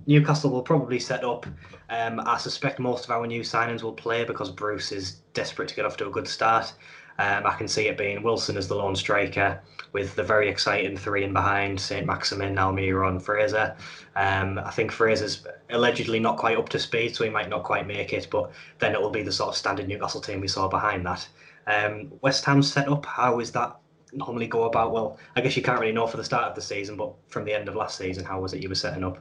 Newcastle 0.08 0.50
will 0.50 0.64
probably 0.64 1.00
set 1.00 1.24
up. 1.24 1.46
Um, 1.90 2.20
I 2.22 2.38
suspect 2.38 2.80
most 2.80 3.06
of 3.06 3.12
our 3.12 3.28
new 3.28 3.42
signings 3.42 3.84
will 3.84 3.94
play 3.94 4.24
because 4.24 4.50
Bruce 4.50 4.92
is 4.92 5.22
desperate 5.34 5.68
to 5.68 5.76
get 5.76 5.86
off 5.86 5.98
to 5.98 6.08
a 6.08 6.10
good 6.10 6.28
start. 6.28 6.74
Um, 7.22 7.46
I 7.46 7.54
can 7.54 7.68
see 7.68 7.88
it 7.88 8.00
being 8.00 8.24
Wilson 8.24 8.58
as 8.58 8.68
the 8.68 8.74
lone 8.74 8.96
striker 8.96 9.62
with 9.94 10.16
the 10.16 10.24
very 10.24 10.50
exciting 10.50 10.98
three 10.98 11.24
in 11.24 11.34
behind 11.34 11.80
St. 11.80 12.04
Maximin, 12.04 12.56
Almiron, 12.56 13.22
Fraser. 13.22 13.76
Um, 14.16 14.58
I 14.58 14.72
think 14.72 14.92
Fraser's 14.92 15.46
allegedly 15.70 16.20
not 16.20 16.38
quite 16.38 16.58
up 16.58 16.70
to 16.70 16.80
speed, 16.80 17.16
so 17.16 17.24
he 17.24 17.30
might 17.30 17.48
not 17.48 17.64
quite 17.64 17.86
make 17.86 18.12
it, 18.12 18.28
but 18.32 18.50
then 18.80 18.96
it 18.96 19.02
will 19.02 19.12
be 19.12 19.22
the 19.22 19.32
sort 19.32 19.50
of 19.50 19.56
standard 19.56 19.88
Newcastle 19.88 20.20
team 20.20 20.42
we 20.42 20.48
saw 20.48 20.68
behind 20.68 21.06
that. 21.06 21.28
Um, 21.68 22.12
West 22.22 22.44
Ham's 22.46 22.74
set 22.74 22.88
up, 22.90 23.06
how 23.06 23.40
is 23.40 23.52
that 23.52 23.78
normally 24.12 24.48
go 24.48 24.64
about? 24.64 24.92
Well, 24.92 25.20
I 25.36 25.42
guess 25.42 25.56
you 25.56 25.62
can't 25.62 25.80
really 25.80 25.94
know 25.94 26.08
for 26.08 26.18
the 26.18 26.24
start 26.24 26.50
of 26.50 26.56
the 26.56 26.62
season, 26.62 26.98
but 26.98 27.14
from 27.28 27.46
the 27.46 27.54
end 27.54 27.70
of 27.70 27.76
last 27.76 28.00
season, 28.00 28.26
how 28.26 28.42
was 28.42 28.54
it 28.54 28.64
you 28.64 28.70
were 28.70 28.74
setting 28.74 29.04
up? 29.04 29.20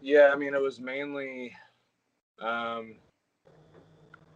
Yeah, 0.00 0.30
I 0.32 0.36
mean, 0.36 0.54
it 0.54 0.62
was 0.62 0.78
mainly. 0.78 1.52
Um, 2.40 2.94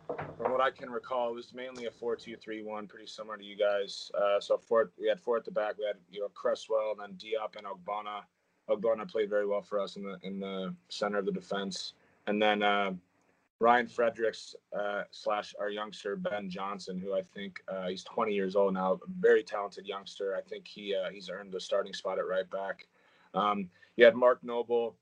from 0.07 0.53
what 0.53 0.61
I 0.61 0.71
can 0.71 0.91
recall, 0.91 1.31
it 1.31 1.35
was 1.35 1.55
mainly 1.55 1.87
a 1.87 1.91
four-two-three-one, 1.91 2.87
pretty 2.87 3.07
similar 3.07 3.37
to 3.37 3.45
you 3.45 3.57
guys. 3.57 4.11
Uh, 4.15 4.41
so 4.41 4.59
four, 4.59 4.91
we 5.01 5.09
had 5.09 5.21
four 5.21 5.37
at 5.37 5.45
the 5.45 5.51
back. 5.51 5.79
We 5.79 5.87
had 5.87 5.97
you 6.11 6.21
know 6.21 6.29
Cresswell 6.35 6.93
and 6.93 7.01
then 7.01 7.19
Diop 7.19 7.57
and 7.57 7.67
Ogbonna. 7.67 8.23
Ogbonna 8.69 9.11
played 9.11 9.31
very 9.31 9.47
well 9.47 9.63
for 9.63 9.81
us 9.81 9.97
in 9.97 10.03
the 10.03 10.19
in 10.23 10.41
the 10.41 10.75
center 10.89 11.19
of 11.19 11.27
the 11.27 11.33
defense, 11.33 11.95
and 12.27 12.41
then 12.41 12.63
uh, 12.63 12.93
Ryan 13.61 13.87
Fredericks 13.87 14.55
uh, 14.79 15.05
slash 15.11 15.55
our 15.59 15.71
youngster 15.71 16.17
Ben 16.17 16.51
Johnson, 16.51 16.99
who 16.99 17.15
I 17.15 17.23
think 17.23 17.63
uh, 17.69 17.89
he's 17.89 18.05
20 18.05 18.33
years 18.35 18.57
old 18.57 18.75
now, 18.75 18.95
a 18.95 18.99
very 19.21 19.43
talented 19.43 19.87
youngster. 19.87 20.37
I 20.37 20.43
think 20.43 20.67
he 20.67 20.95
uh, 20.95 21.11
he's 21.11 21.31
earned 21.31 21.53
the 21.53 21.61
starting 21.61 21.95
spot 21.95 22.19
at 22.19 22.27
right 22.27 22.49
back. 22.51 22.87
Um, 23.33 23.69
you 23.97 24.05
had 24.05 24.15
Mark 24.15 24.43
Noble 24.43 24.97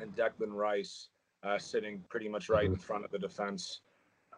and 0.00 0.14
Declan 0.14 0.52
Rice 0.52 1.08
uh, 1.42 1.58
sitting 1.58 2.02
pretty 2.08 2.28
much 2.28 2.48
right 2.48 2.66
in 2.66 2.76
front 2.76 3.04
of 3.04 3.10
the 3.10 3.18
defense. 3.18 3.80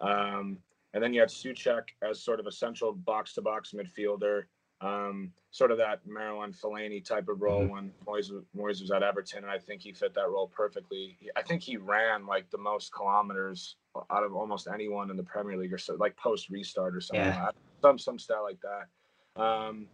Um, 0.00 0.58
and 0.92 1.02
then 1.02 1.12
you 1.12 1.20
had 1.20 1.28
Soucek 1.28 1.82
as 2.08 2.22
sort 2.22 2.40
of 2.40 2.46
a 2.46 2.52
central 2.52 2.92
box 2.92 3.34
to 3.34 3.42
box 3.42 3.72
midfielder, 3.72 4.44
um, 4.80 5.32
sort 5.50 5.70
of 5.70 5.78
that 5.78 6.00
Marouane 6.06 6.56
Fellaini 6.56 7.04
type 7.04 7.28
of 7.28 7.40
role 7.42 7.64
when 7.66 7.90
Moyes, 8.06 8.30
Moyes 8.56 8.80
was 8.80 8.90
at 8.92 9.02
Everton. 9.02 9.42
And 9.44 9.50
I 9.50 9.58
think 9.58 9.82
he 9.82 9.92
fit 9.92 10.14
that 10.14 10.28
role 10.28 10.48
perfectly. 10.48 11.16
I 11.36 11.42
think 11.42 11.62
he 11.62 11.76
ran 11.76 12.26
like 12.26 12.48
the 12.50 12.58
most 12.58 12.92
kilometers 12.92 13.76
out 14.10 14.22
of 14.24 14.34
almost 14.34 14.68
anyone 14.72 15.10
in 15.10 15.16
the 15.16 15.22
Premier 15.22 15.56
League 15.56 15.72
or 15.72 15.78
so, 15.78 15.94
like 15.94 16.16
post 16.16 16.48
restart 16.50 16.94
or 16.94 17.00
something, 17.00 17.24
Yeah. 17.24 17.44
like 17.46 17.54
some, 17.82 17.98
some 17.98 18.18
stat 18.18 18.38
like 18.42 18.58
that. 18.60 19.40
Um, 19.42 19.86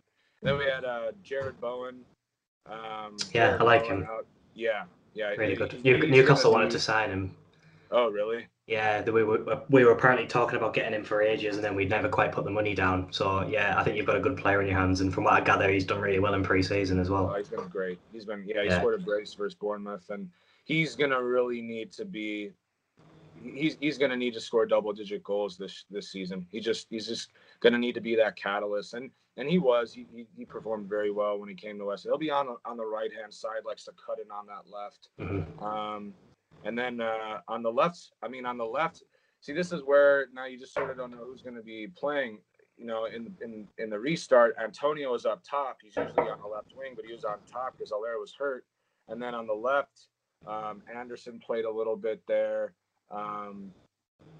then 0.43 0.59
we 0.59 0.65
had 0.65 0.85
uh, 0.85 1.13
Jarrod 1.25 1.59
Bowen. 1.61 2.01
Um, 2.67 3.17
Yeah, 3.33 3.49
Jared 3.49 3.61
I 3.61 3.65
like 3.65 3.83
Bowen 3.85 4.03
him. 4.03 4.09
out- 4.11 4.27
Yeah, 4.55 4.85
yeah. 5.15 5.29
Really 5.31 5.51
he- 5.51 5.57
good. 5.57 5.73
he- 5.73 5.83
New, 5.83 5.99
Newcastle 6.09 6.53
wanted 6.53 6.71
to 6.73 6.79
sign 6.81 7.11
him. 7.11 7.35
Oh, 7.91 8.09
really? 8.11 8.47
Yeah, 8.71 9.03
the- 9.03 9.13
we 9.13 9.25
were 9.25 9.63
we 9.69 9.85
were 9.85 9.91
apparently 9.91 10.29
talking 10.29 10.57
about 10.57 10.75
getting 10.75 10.93
him 10.95 11.03
for 11.03 11.21
ages, 11.23 11.57
and 11.57 11.65
then 11.65 11.75
we'd 11.75 11.91
never 11.91 12.09
quite 12.09 12.31
put 12.31 12.45
the 12.45 12.53
money 12.53 12.73
down. 12.73 13.13
So 13.13 13.43
yeah, 13.49 13.75
I 13.77 13.83
think 13.83 13.97
you've 13.97 14.07
got 14.07 14.17
a 14.17 14.21
good 14.21 14.37
player 14.37 14.61
in 14.63 14.69
your 14.69 14.79
hands, 14.79 15.01
and 15.01 15.13
from 15.13 15.25
what 15.25 15.33
I 15.33 15.41
gather, 15.41 15.69
he's 15.69 15.85
done 15.85 16.01
really 16.01 16.21
well 16.21 16.35
in 16.35 16.45
pre-season 16.45 17.01
as 17.01 17.11
Oh, 17.11 17.15
well. 17.15 17.35
he's 17.35 17.49
been 17.49 17.67
great. 17.69 17.99
He's 18.13 18.25
been 18.25 18.45
yeah. 18.47 18.63
He 18.63 18.69
Yeah. 18.69 18.79
scored 18.79 19.01
a 19.01 19.03
brace 19.03 19.35
versus 19.35 19.57
Bournemouth, 19.57 20.09
and 20.11 20.31
he's 20.65 20.95
gonna 20.95 21.21
really 21.21 21.61
need 21.61 21.91
to 21.95 22.05
be. 22.05 22.53
He's 23.43 23.77
he's 23.81 23.99
gonna 23.99 24.17
need 24.17 24.35
to 24.35 24.41
score 24.41 24.67
double 24.67 24.93
digit 24.93 25.25
goals 25.25 25.59
this 25.59 25.85
this 25.91 26.13
season. 26.13 26.47
He 26.53 26.61
just 26.61 26.87
he's 26.91 27.09
just 27.09 27.31
gonna 27.59 27.79
need 27.79 27.95
to 27.97 28.01
be 28.01 28.15
that 28.15 28.37
catalyst, 28.37 28.95
and 28.95 29.11
and 29.37 29.49
he 29.49 29.59
was. 29.59 29.93
He 29.93 30.07
he, 30.15 30.27
he 30.37 30.45
performed 30.45 30.89
very 30.89 31.11
well 31.11 31.41
when 31.41 31.49
he 31.49 31.57
came 31.57 31.77
to 31.81 31.87
West. 31.87 32.05
He'll 32.05 32.19
be 32.19 32.31
on 32.31 32.57
on 32.65 32.77
the 32.77 32.87
right 32.87 33.13
hand 33.13 33.35
side, 33.35 33.65
likes 33.65 33.83
to 33.87 33.93
cut 34.07 34.21
in 34.25 34.31
on 34.31 34.47
that 34.47 34.71
left. 34.71 35.09
Mhm. 35.19 35.61
Um, 35.61 36.15
and 36.65 36.77
then 36.79 37.01
uh, 37.01 37.41
on 37.49 37.63
the 37.63 37.71
left, 37.73 38.13
I 38.23 38.29
mean, 38.29 38.47
on 38.47 38.59
the 38.59 38.65
left, 38.65 39.03
see, 39.41 39.53
this 39.53 39.73
is 39.73 39.83
where 39.85 40.27
now 40.35 40.47
you 40.47 40.59
just 40.59 40.75
sort 40.75 40.91
of 40.91 40.97
don't 40.97 41.11
know 41.11 41.25
who's 41.25 41.43
going 41.43 41.57
to 41.57 41.63
be 41.63 41.89
playing. 41.97 42.39
You 42.77 42.87
know, 42.87 43.05
in 43.07 43.35
in 43.43 43.69
in 43.79 43.91
the 43.91 43.99
restart, 43.99 44.55
Antonio 44.63 45.13
is 45.15 45.27
up 45.27 45.43
top. 45.49 45.79
He's 45.83 45.97
usually 45.97 46.29
on 46.31 46.41
the 46.41 46.49
left 46.49 46.73
wing, 46.75 46.93
but 46.97 47.05
he 47.05 47.13
was 47.13 47.25
on 47.25 47.39
top 47.51 47.75
because 47.77 47.91
Haller 47.91 48.19
was 48.19 48.35
hurt. 48.39 48.65
And 49.09 49.21
then 49.21 49.35
on 49.35 49.47
the 49.47 49.55
left, 49.55 50.09
um, 50.47 50.83
Anderson 50.95 51.41
played 51.45 51.65
a 51.65 51.71
little 51.71 51.97
bit 51.97 52.23
there. 52.27 52.75
Um, 53.11 53.71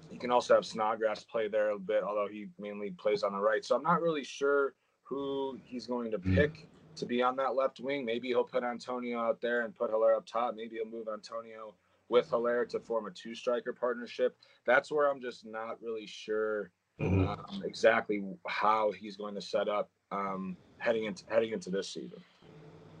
you 0.09 0.19
can 0.19 0.31
also 0.31 0.55
have 0.55 0.65
Snodgrass 0.65 1.23
play 1.23 1.47
there 1.47 1.71
a 1.71 1.79
bit, 1.79 2.03
although 2.03 2.27
he 2.31 2.47
mainly 2.59 2.91
plays 2.91 3.23
on 3.23 3.33
the 3.33 3.39
right. 3.39 3.63
So 3.63 3.75
I'm 3.75 3.83
not 3.83 4.01
really 4.01 4.23
sure 4.23 4.73
who 5.03 5.57
he's 5.63 5.87
going 5.87 6.11
to 6.11 6.19
Mm. 6.19 6.35
pick 6.35 6.67
to 6.95 7.05
be 7.05 7.21
on 7.21 7.35
that 7.37 7.55
left 7.55 7.79
wing. 7.79 8.05
Maybe 8.05 8.29
he'll 8.29 8.43
put 8.43 8.63
Antonio 8.63 9.19
out 9.19 9.39
there 9.41 9.61
and 9.61 9.75
put 9.75 9.91
Haller 9.91 10.15
up 10.15 10.25
top. 10.25 10.55
Maybe 10.55 10.75
he'll 10.77 10.85
move 10.91 11.07
Antonio 11.11 11.75
with 12.11 12.29
Haller 12.29 12.65
to 12.65 12.79
form 12.79 13.07
a 13.07 13.11
two 13.11 13.33
striker 13.33 13.73
partnership. 13.73 14.37
That's 14.67 14.91
where 14.91 15.09
I'm 15.09 15.21
just 15.21 15.45
not 15.45 15.81
really 15.81 16.05
sure 16.05 16.71
Mhm. 16.99 17.25
um, 17.27 17.63
exactly 17.65 18.21
how 18.45 18.91
he's 18.91 19.17
going 19.17 19.33
to 19.33 19.41
set 19.41 19.67
up 19.67 19.89
um, 20.11 20.55
heading 20.77 21.05
into 21.05 21.23
heading 21.29 21.51
into 21.53 21.71
this 21.71 21.87
season. 21.91 22.19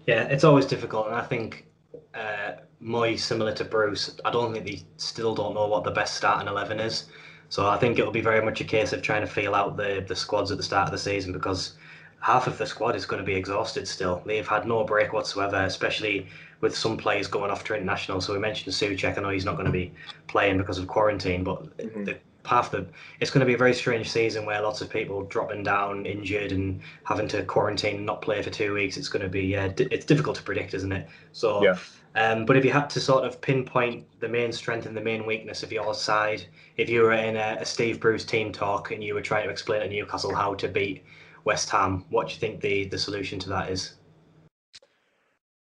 Yeah, 0.07 0.23
it's 0.23 0.43
always 0.43 0.65
difficult, 0.65 1.07
and 1.07 1.15
I 1.15 1.21
think 1.21 1.67
uh, 2.15 2.53
Moy, 2.79 3.17
similar 3.17 3.53
to 3.53 3.65
Bruce, 3.65 4.17
I 4.23 4.31
don't 4.31 4.53
think 4.53 4.65
they 4.65 4.81
still 4.97 5.35
don't 5.35 5.53
know 5.53 5.67
what 5.67 5.83
the 5.83 5.91
best 5.91 6.15
starting 6.15 6.47
eleven 6.47 6.79
is. 6.79 7.09
So 7.49 7.67
I 7.67 7.77
think 7.77 7.99
it'll 7.99 8.13
be 8.13 8.21
very 8.21 8.43
much 8.43 8.61
a 8.61 8.63
case 8.63 8.93
of 8.93 9.01
trying 9.01 9.21
to 9.21 9.27
feel 9.27 9.53
out 9.53 9.75
the 9.75 10.03
the 10.07 10.15
squads 10.15 10.51
at 10.51 10.57
the 10.57 10.63
start 10.63 10.85
of 10.87 10.93
the 10.93 10.97
season 10.97 11.33
because 11.33 11.73
half 12.21 12.47
of 12.47 12.57
the 12.57 12.65
squad 12.65 12.95
is 12.95 13.05
going 13.05 13.21
to 13.21 13.25
be 13.25 13.35
exhausted 13.35 13.87
still. 13.87 14.23
They've 14.25 14.47
had 14.47 14.65
no 14.65 14.83
break 14.85 15.11
whatsoever, 15.11 15.57
especially 15.57 16.27
with 16.61 16.77
some 16.77 16.95
players 16.95 17.27
going 17.27 17.51
off 17.51 17.63
to 17.65 17.75
international. 17.75 18.21
So 18.21 18.33
we 18.33 18.39
mentioned 18.39 18.73
Soucek. 18.73 19.17
I 19.17 19.21
know 19.21 19.29
he's 19.29 19.45
not 19.45 19.55
going 19.55 19.65
to 19.65 19.71
be 19.71 19.91
playing 20.27 20.59
because 20.59 20.77
of 20.77 20.87
quarantine, 20.87 21.43
but 21.43 21.75
Mhm. 21.77 22.05
the 22.05 22.17
half 22.43 22.71
the 22.71 22.87
it's 23.19 23.29
going 23.29 23.39
to 23.41 23.45
be 23.45 23.53
a 23.53 23.57
very 23.57 23.73
strange 23.73 24.09
season 24.09 24.45
where 24.47 24.59
lots 24.61 24.81
of 24.81 24.89
people 24.89 25.23
dropping 25.25 25.61
down 25.61 26.05
injured 26.07 26.51
and 26.51 26.81
having 27.03 27.27
to 27.27 27.43
quarantine 27.43 27.97
and 27.97 28.05
not 28.05 28.21
play 28.21 28.41
for 28.41 28.49
two 28.49 28.73
weeks. 28.73 28.97
It's 28.97 29.09
going 29.09 29.21
to 29.23 29.29
be 29.29 29.55
uh, 29.55 29.67
di- 29.69 29.87
it's 29.91 30.05
difficult 30.05 30.37
to 30.37 30.43
predict, 30.43 30.73
isn't 30.73 30.91
it? 30.91 31.07
So, 31.33 31.63
Yeah. 31.63 31.77
um, 32.15 32.45
but 32.45 32.57
if 32.57 32.65
you 32.65 32.71
had 32.71 32.89
to 32.91 32.99
sort 32.99 33.25
of 33.25 33.41
pinpoint 33.41 34.05
the 34.21 34.27
main 34.27 34.51
strength 34.51 34.85
and 34.87 34.97
the 34.97 35.01
main 35.01 35.25
weakness 35.27 35.61
of 35.61 35.71
your 35.71 35.93
side, 35.93 36.43
if 36.77 36.89
you 36.89 37.01
were 37.03 37.13
in 37.13 37.35
a, 37.37 37.57
a 37.61 37.65
Steve 37.65 37.99
Bruce 37.99 38.25
team 38.25 38.51
talk 38.51 38.91
and 38.91 39.03
you 39.03 39.13
were 39.13 39.21
trying 39.21 39.43
to 39.45 39.51
explain 39.51 39.81
to 39.81 39.87
Newcastle 39.89 40.33
how 40.33 40.53
to 40.55 40.67
beat 40.67 41.03
West 41.43 41.69
Ham, 41.71 42.05
what 42.09 42.27
do 42.27 42.33
you 42.33 42.39
think 42.39 42.61
the 42.61 42.85
the 42.85 42.97
solution 42.97 43.37
to 43.39 43.49
that 43.49 43.69
is? 43.69 43.95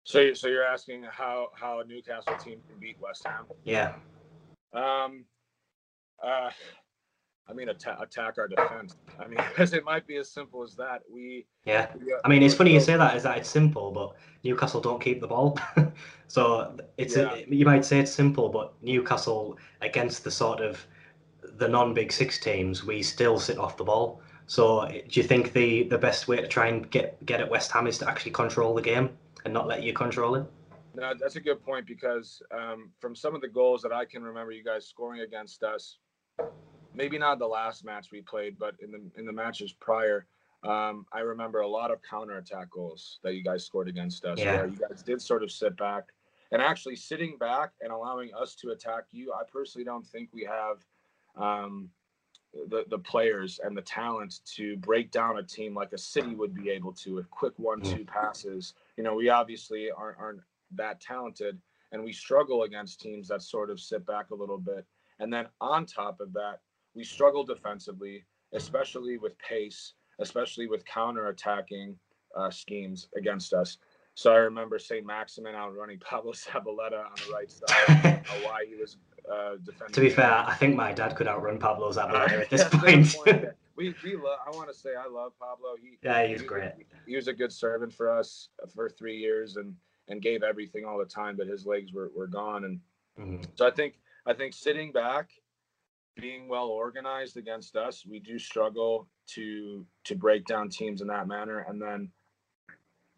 So, 0.03 0.33
so 0.33 0.47
you're 0.47 0.63
asking 0.65 1.03
how 1.03 1.49
how 1.53 1.79
a 1.79 1.85
Newcastle 1.85 2.35
team 2.37 2.59
can 2.67 2.79
beat 2.79 2.97
West 2.99 3.25
Ham? 3.25 3.45
Yeah, 3.63 3.93
Um, 4.73 5.25
uh, 6.23 6.49
I 7.47 7.53
mean, 7.53 7.69
atta- 7.69 8.01
attack 8.01 8.37
our 8.37 8.47
defense. 8.47 8.95
I 9.19 9.27
mean, 9.27 9.37
because 9.49 9.73
it 9.73 9.83
might 9.83 10.07
be 10.07 10.17
as 10.17 10.29
simple 10.29 10.63
as 10.63 10.75
that. 10.75 11.01
We, 11.11 11.45
yeah. 11.65 11.87
we 11.99 12.13
I 12.23 12.29
mean, 12.29 12.43
it's 12.43 12.55
funny 12.55 12.73
you 12.73 12.79
say 12.79 12.97
that. 12.97 13.15
Is 13.15 13.23
that 13.23 13.37
it's 13.37 13.49
simple, 13.49 13.91
but 13.91 14.15
Newcastle 14.43 14.81
don't 14.81 15.01
keep 15.01 15.21
the 15.21 15.27
ball. 15.27 15.59
so 16.27 16.75
it's 16.97 17.15
Yeah. 17.15 17.33
a, 17.33 17.45
you 17.47 17.65
might 17.65 17.85
say 17.85 17.99
it's 17.99 18.11
simple, 18.11 18.49
but 18.49 18.73
Newcastle 18.81 19.57
against 19.81 20.23
the 20.23 20.31
sort 20.31 20.61
of 20.61 20.85
the 21.57 21.67
non-big 21.67 22.11
six 22.11 22.39
teams, 22.39 22.83
we 22.85 23.03
still 23.03 23.37
sit 23.39 23.57
off 23.57 23.77
the 23.77 23.83
ball. 23.83 24.21
So 24.47 24.87
do 24.87 25.19
you 25.19 25.23
think 25.23 25.53
the 25.53 25.83
the 25.83 25.97
best 25.97 26.27
way 26.27 26.37
to 26.37 26.47
try 26.47 26.67
and 26.67 26.89
get 26.89 27.23
get 27.25 27.39
at 27.39 27.49
West 27.49 27.71
Ham 27.71 27.87
is 27.87 27.97
to 27.99 28.09
actually 28.09 28.31
control 28.31 28.73
the 28.75 28.81
game 28.81 29.09
and 29.45 29.53
not 29.53 29.67
let 29.67 29.83
you 29.83 29.93
control 29.93 30.35
it? 30.35 30.45
No, 30.93 31.13
that's 31.19 31.35
a 31.35 31.41
good 31.41 31.63
point 31.63 31.87
because 31.87 32.41
um, 32.51 32.91
from 32.99 33.15
some 33.15 33.33
of 33.33 33.41
the 33.41 33.47
goals 33.47 33.81
that 33.81 33.93
I 33.93 34.05
can 34.05 34.23
remember, 34.23 34.51
you 34.51 34.63
guys 34.63 34.87
scoring 34.87 35.21
against 35.21 35.63
us, 35.63 35.97
maybe 36.93 37.17
not 37.17 37.39
the 37.39 37.47
last 37.47 37.85
match 37.85 38.09
we 38.11 38.21
played, 38.21 38.57
but 38.59 38.75
in 38.81 38.91
the 38.91 39.01
in 39.17 39.25
the 39.25 39.31
matches 39.31 39.71
prior, 39.71 40.25
um, 40.63 41.05
I 41.13 41.21
remember 41.21 41.61
a 41.61 41.67
lot 41.67 41.91
of 41.91 41.99
counterattack 42.01 42.69
goals 42.69 43.19
that 43.23 43.35
you 43.35 43.43
guys 43.43 43.65
scored 43.65 43.87
against 43.87 44.25
us, 44.25 44.39
Yeah. 44.39 44.57
where 44.57 44.67
you 44.67 44.77
guys 44.77 45.01
did 45.01 45.21
sort 45.21 45.43
of 45.43 45.51
sit 45.51 45.77
back 45.77 46.03
and 46.51 46.61
actually 46.61 46.97
sitting 46.97 47.37
back 47.37 47.71
and 47.79 47.93
allowing 47.93 48.31
us 48.33 48.55
to 48.55 48.71
attack 48.71 49.05
you. 49.11 49.31
I 49.33 49.43
personally 49.49 49.85
don't 49.85 50.05
think 50.05 50.29
we 50.33 50.43
have 50.43 50.85
um, 51.37 51.89
the 52.69 52.83
the 52.89 52.97
players 52.97 53.59
and 53.63 53.75
the 53.75 53.81
talent 53.81 54.39
to 54.45 54.75
break 54.77 55.11
down 55.11 55.37
a 55.37 55.43
team 55.43 55.73
like 55.73 55.93
a 55.93 55.97
City 55.97 56.35
would 56.35 56.53
be 56.53 56.69
able 56.69 56.91
to 56.93 57.15
with 57.15 57.29
quick 57.29 57.53
one-two 57.57 58.05
passes. 58.05 58.73
You 58.97 59.03
know, 59.03 59.15
we 59.15 59.29
obviously 59.29 59.89
aren't 59.91 60.19
aren't 60.19 60.41
that 60.75 60.99
talented, 61.01 61.59
and 61.91 62.03
we 62.03 62.11
struggle 62.11 62.63
against 62.63 62.99
teams 62.99 63.27
that 63.29 63.41
sort 63.41 63.69
of 63.69 63.79
sit 63.79 64.05
back 64.05 64.31
a 64.31 64.35
little 64.35 64.57
bit. 64.57 64.85
And 65.19 65.31
then 65.31 65.47
on 65.59 65.85
top 65.85 66.19
of 66.19 66.33
that, 66.33 66.59
we 66.95 67.03
struggle 67.03 67.43
defensively, 67.43 68.25
especially 68.53 69.17
with 69.17 69.37
pace, 69.37 69.93
especially 70.19 70.67
with 70.67 70.83
counter-attacking 70.85 71.95
uh, 72.35 72.49
schemes 72.49 73.07
against 73.15 73.53
us. 73.53 73.77
So 74.15 74.33
I 74.33 74.37
remember 74.37 74.77
St. 74.77 75.05
Maximin 75.05 75.55
out 75.55 75.75
running 75.75 75.99
Pablo 76.09 76.33
Zabaleta 76.33 77.05
on 77.05 77.15
the 77.25 77.33
right 77.33 77.51
side. 77.51 77.69
I 77.87 78.01
don't 78.03 78.41
know 78.41 78.47
why 78.47 78.65
he 78.67 78.75
was 78.75 78.97
uh. 79.31 79.55
To 79.91 80.01
be 80.01 80.09
fair, 80.09 80.31
I 80.47 80.53
think 80.55 80.75
my 80.75 80.91
dad 80.93 81.15
could 81.15 81.27
outrun 81.27 81.57
Pablo 81.59 81.91
Zabaleta 81.91 82.41
at 82.41 82.49
this 82.55 82.63
point. 82.69 83.07
point. 83.15 83.45
we 83.75 83.95
we 84.03 84.15
love. 84.15 84.39
I 84.45 84.49
want 84.55 84.69
to 84.69 84.73
say 84.77 84.89
I 84.95 85.07
love 85.07 85.33
Pablo. 85.39 85.75
He 85.81 85.97
yeah, 86.03 86.25
he's 86.27 86.41
he- 86.41 86.47
great. 86.47 86.71
He 87.05 87.15
was 87.15 87.27
a 87.27 87.33
good 87.33 87.51
servant 87.51 87.93
for 87.93 88.09
us 88.11 88.49
for 88.73 88.89
three 88.89 89.17
years 89.17 89.55
and 89.57 89.75
and 90.07 90.21
gave 90.21 90.43
everything 90.43 90.83
all 90.85 90.97
the 90.97 91.05
time, 91.05 91.37
but 91.37 91.47
his 91.47 91.65
legs 91.65 91.93
were, 91.93 92.11
were 92.15 92.27
gone. 92.27 92.65
And 92.65 92.79
Mhm. 93.19 93.45
so 93.55 93.65
I 93.67 93.71
think 93.71 93.99
I 94.25 94.33
think 94.33 94.53
sitting 94.53 94.91
back, 94.91 95.29
being 96.15 96.47
well 96.47 96.67
organized 96.67 97.37
against 97.37 97.75
us, 97.75 98.05
we 98.05 98.19
do 98.19 98.37
struggle 98.39 99.07
to 99.27 99.85
to 100.05 100.15
break 100.15 100.45
down 100.45 100.69
teams 100.69 101.01
in 101.01 101.07
that 101.07 101.27
manner. 101.27 101.59
And 101.69 101.81
then, 101.81 102.11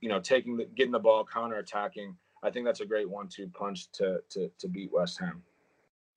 you 0.02 0.10
know, 0.10 0.20
taking 0.20 0.58
the 0.58 0.66
getting 0.66 0.92
the 0.92 1.00
ball, 1.00 1.26
counter 1.26 1.58
attacking. 1.58 2.16
I 2.44 2.50
think 2.52 2.66
that's 2.66 2.82
a 2.82 2.86
great 2.86 3.10
one-two 3.10 3.48
punch 3.54 3.90
to 3.94 4.22
to 4.30 4.50
to 4.60 4.68
beat 4.68 4.92
West 4.92 5.20
Ham. 5.20 5.42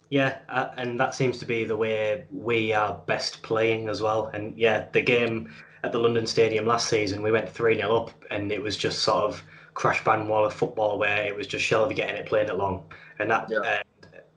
Yeah, 0.09 0.39
uh, 0.49 0.69
and 0.77 0.99
that 1.01 1.15
seems 1.15 1.39
to 1.39 1.47
be 1.47 1.65
the 1.65 1.77
way 1.77 2.25
we 2.31 2.73
are 2.73 2.95
best 3.07 3.43
playing 3.43 3.89
as 3.89 4.01
well. 4.01 4.27
And 4.33 4.57
yeah, 4.57 4.87
the 4.93 5.01
game 5.03 5.53
at 5.83 5.93
the 5.93 5.99
London 5.99 6.27
Stadium 6.27 6.65
last 6.67 6.89
season, 6.89 7.23
we 7.23 7.33
went 7.33 7.49
3 7.49 7.77
0 7.77 7.97
up, 7.97 8.25
and 8.31 8.53
it 8.53 8.63
was 8.63 8.77
just 8.77 9.01
sort 9.01 9.25
of 9.25 9.43
crash 9.75 10.03
band 10.05 10.29
wall 10.29 10.45
of 10.45 10.55
football 10.55 10.99
where 10.99 11.25
it 11.25 11.35
was 11.37 11.47
just 11.47 11.65
Shelvey 11.69 11.95
getting 11.95 12.17
it, 12.17 12.27
playing 12.27 12.49
it 12.49 12.57
long. 12.57 12.85
And 13.19 13.31
that, 13.31 13.49
Yeah. 13.51 13.59
uh, 13.59 13.83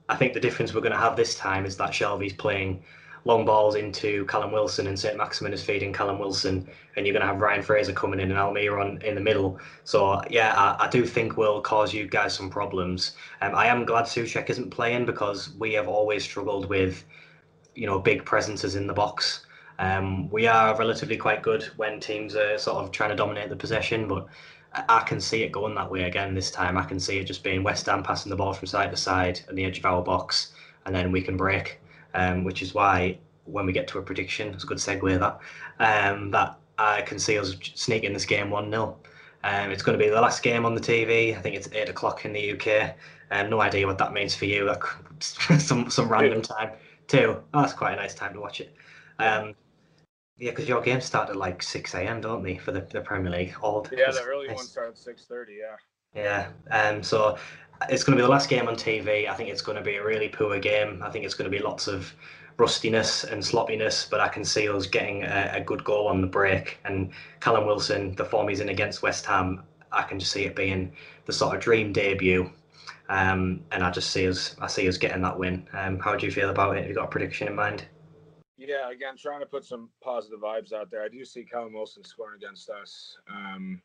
I 0.08 0.16
think 0.16 0.34
the 0.34 0.40
difference 0.40 0.74
we're 0.74 0.80
going 0.80 0.92
to 0.92 0.98
have 0.98 1.16
this 1.16 1.36
time 1.36 1.64
is 1.64 1.76
that 1.76 1.90
Shelvey's 1.90 2.32
playing 2.32 2.82
long 3.24 3.44
balls 3.44 3.74
into 3.74 4.24
Callum 4.26 4.52
Wilson 4.52 4.86
and 4.86 4.98
St. 4.98 5.16
Maximin 5.16 5.52
is 5.52 5.62
feeding 5.62 5.92
Callum 5.92 6.18
Wilson, 6.18 6.68
and 6.96 7.06
you're 7.06 7.12
going 7.12 7.26
to 7.26 7.26
have 7.26 7.40
Ryan 7.40 7.62
Fraser 7.62 7.92
coming 7.92 8.20
in 8.20 8.30
and 8.30 8.38
Almiron 8.38 9.02
in 9.02 9.14
the 9.14 9.20
middle. 9.20 9.58
So, 9.84 10.22
yeah, 10.30 10.54
I, 10.56 10.86
I 10.86 10.88
do 10.88 11.04
think 11.04 11.36
will 11.36 11.60
cause 11.60 11.92
you 11.92 12.06
guys 12.06 12.34
some 12.34 12.50
problems. 12.50 13.12
Um, 13.42 13.54
I 13.54 13.66
am 13.66 13.84
glad 13.84 14.04
Soucek 14.04 14.48
isn't 14.50 14.70
playing 14.70 15.06
because 15.06 15.54
we 15.58 15.72
have 15.74 15.88
always 15.88 16.24
struggled 16.24 16.68
with, 16.68 17.04
you 17.74 17.86
know, 17.86 17.98
big 17.98 18.24
presences 18.24 18.74
in 18.74 18.86
the 18.86 18.94
box. 18.94 19.46
Um, 19.78 20.28
we 20.30 20.46
are 20.46 20.76
relatively 20.76 21.16
quite 21.16 21.42
good 21.42 21.64
when 21.76 22.00
teams 22.00 22.36
are 22.36 22.58
sort 22.58 22.84
of 22.84 22.90
trying 22.90 23.10
to 23.10 23.16
dominate 23.16 23.48
the 23.48 23.56
possession, 23.56 24.08
but 24.08 24.26
I 24.72 25.00
can 25.00 25.20
see 25.20 25.42
it 25.42 25.52
going 25.52 25.74
that 25.74 25.90
way 25.90 26.02
again 26.04 26.34
this 26.34 26.50
time. 26.50 26.76
I 26.76 26.84
can 26.84 27.00
see 27.00 27.18
it 27.18 27.24
just 27.24 27.42
being 27.42 27.62
West 27.62 27.86
Ham 27.86 28.02
passing 28.02 28.30
the 28.30 28.36
ball 28.36 28.52
from 28.52 28.66
side 28.66 28.90
to 28.90 28.96
side 28.96 29.40
on 29.48 29.54
the 29.54 29.64
edge 29.64 29.78
of 29.78 29.84
our 29.84 30.02
box, 30.02 30.52
and 30.84 30.94
then 30.94 31.10
we 31.10 31.22
can 31.22 31.36
break 31.36 31.79
um, 32.14 32.44
which 32.44 32.62
is 32.62 32.74
why 32.74 33.18
when 33.44 33.66
we 33.66 33.72
get 33.72 33.88
to 33.88 33.98
a 33.98 34.02
prediction, 34.02 34.48
it's 34.54 34.64
a 34.64 34.66
good 34.66 34.78
segue 34.78 35.18
that, 35.18 35.40
um, 36.12 36.30
that 36.30 36.58
I 36.78 37.02
can 37.02 37.18
see 37.18 37.38
us 37.38 37.56
sneaking 37.74 38.12
this 38.12 38.24
game 38.24 38.50
1 38.50 38.70
0. 38.70 38.96
Um, 39.42 39.70
it's 39.70 39.82
going 39.82 39.98
to 39.98 40.04
be 40.04 40.10
the 40.10 40.20
last 40.20 40.42
game 40.42 40.66
on 40.66 40.74
the 40.74 40.80
TV. 40.80 41.36
I 41.36 41.40
think 41.40 41.56
it's 41.56 41.68
8 41.72 41.88
o'clock 41.88 42.24
in 42.24 42.32
the 42.32 42.52
UK. 42.52 42.94
Um, 43.30 43.48
no 43.48 43.60
idea 43.60 43.86
what 43.86 43.98
that 43.98 44.12
means 44.12 44.34
for 44.34 44.44
you. 44.44 44.64
Like 44.64 44.82
some 45.20 45.90
some 45.90 46.08
random 46.08 46.42
time 46.42 46.72
too. 47.06 47.42
Oh, 47.54 47.60
that's 47.60 47.72
quite 47.72 47.94
a 47.94 47.96
nice 47.96 48.14
time 48.14 48.34
to 48.34 48.40
watch 48.40 48.60
it. 48.60 48.74
Um, 49.18 49.54
yeah, 50.38 50.50
because 50.50 50.68
your 50.68 50.80
games 50.80 51.04
start 51.04 51.28
at 51.28 51.36
like 51.36 51.62
6 51.62 51.94
a.m., 51.94 52.22
don't 52.22 52.42
they, 52.42 52.56
for 52.56 52.72
the, 52.72 52.80
the 52.80 53.02
Premier 53.02 53.30
League? 53.30 53.54
Old. 53.62 53.90
Yeah, 53.92 54.10
the 54.10 54.22
early 54.22 54.46
nice. 54.48 54.56
one 54.56 54.64
starts 54.64 55.06
at 55.06 55.16
6.30, 55.16 55.46
yeah. 55.58 55.76
Yeah, 56.14 56.48
um, 56.70 57.02
so 57.02 57.38
it's 57.88 58.04
going 58.04 58.16
to 58.16 58.22
be 58.22 58.26
the 58.26 58.30
last 58.30 58.48
game 58.48 58.68
on 58.68 58.74
TV. 58.74 59.28
I 59.28 59.34
think 59.34 59.48
it's 59.48 59.62
going 59.62 59.76
to 59.76 59.82
be 59.82 59.96
a 59.96 60.04
really 60.04 60.28
poor 60.28 60.58
game. 60.58 61.02
I 61.02 61.10
think 61.10 61.24
it's 61.24 61.34
going 61.34 61.50
to 61.50 61.56
be 61.56 61.62
lots 61.62 61.86
of 61.86 62.12
rustiness 62.56 63.24
and 63.24 63.44
sloppiness, 63.44 64.06
but 64.10 64.20
I 64.20 64.28
can 64.28 64.44
see 64.44 64.68
us 64.68 64.86
getting 64.86 65.22
a, 65.22 65.52
a, 65.54 65.60
good 65.60 65.82
goal 65.82 66.08
on 66.08 66.20
the 66.20 66.26
break. 66.26 66.78
And 66.84 67.10
Callum 67.40 67.64
Wilson, 67.64 68.14
the 68.16 68.24
form 68.24 68.48
he's 68.48 68.60
in 68.60 68.68
against 68.68 69.02
West 69.02 69.24
Ham, 69.26 69.62
I 69.92 70.02
can 70.02 70.18
just 70.18 70.30
see 70.30 70.44
it 70.44 70.54
being 70.54 70.92
the 71.24 71.32
sort 71.32 71.56
of 71.56 71.62
dream 71.62 71.92
debut. 71.92 72.50
Um, 73.08 73.64
and 73.72 73.82
I 73.82 73.90
just 73.90 74.10
see 74.10 74.28
us, 74.28 74.56
I 74.60 74.66
see 74.66 74.86
us 74.88 74.98
getting 74.98 75.22
that 75.22 75.38
win. 75.38 75.66
Um, 75.72 75.98
how 75.98 76.16
do 76.16 76.26
you 76.26 76.32
feel 76.32 76.50
about 76.50 76.76
it? 76.76 76.80
Have 76.80 76.88
you 76.88 76.94
got 76.94 77.04
a 77.04 77.08
prediction 77.08 77.48
in 77.48 77.54
mind? 77.54 77.86
Yeah, 78.58 78.90
again, 78.90 79.16
trying 79.16 79.40
to 79.40 79.46
put 79.46 79.64
some 79.64 79.88
positive 80.02 80.40
vibes 80.40 80.72
out 80.72 80.90
there. 80.90 81.02
I 81.02 81.08
do 81.08 81.24
see 81.24 81.44
Callum 81.44 81.72
Wilson 81.72 82.04
scoring 82.04 82.36
against 82.36 82.68
us. 82.68 83.16
Um, 83.28 83.80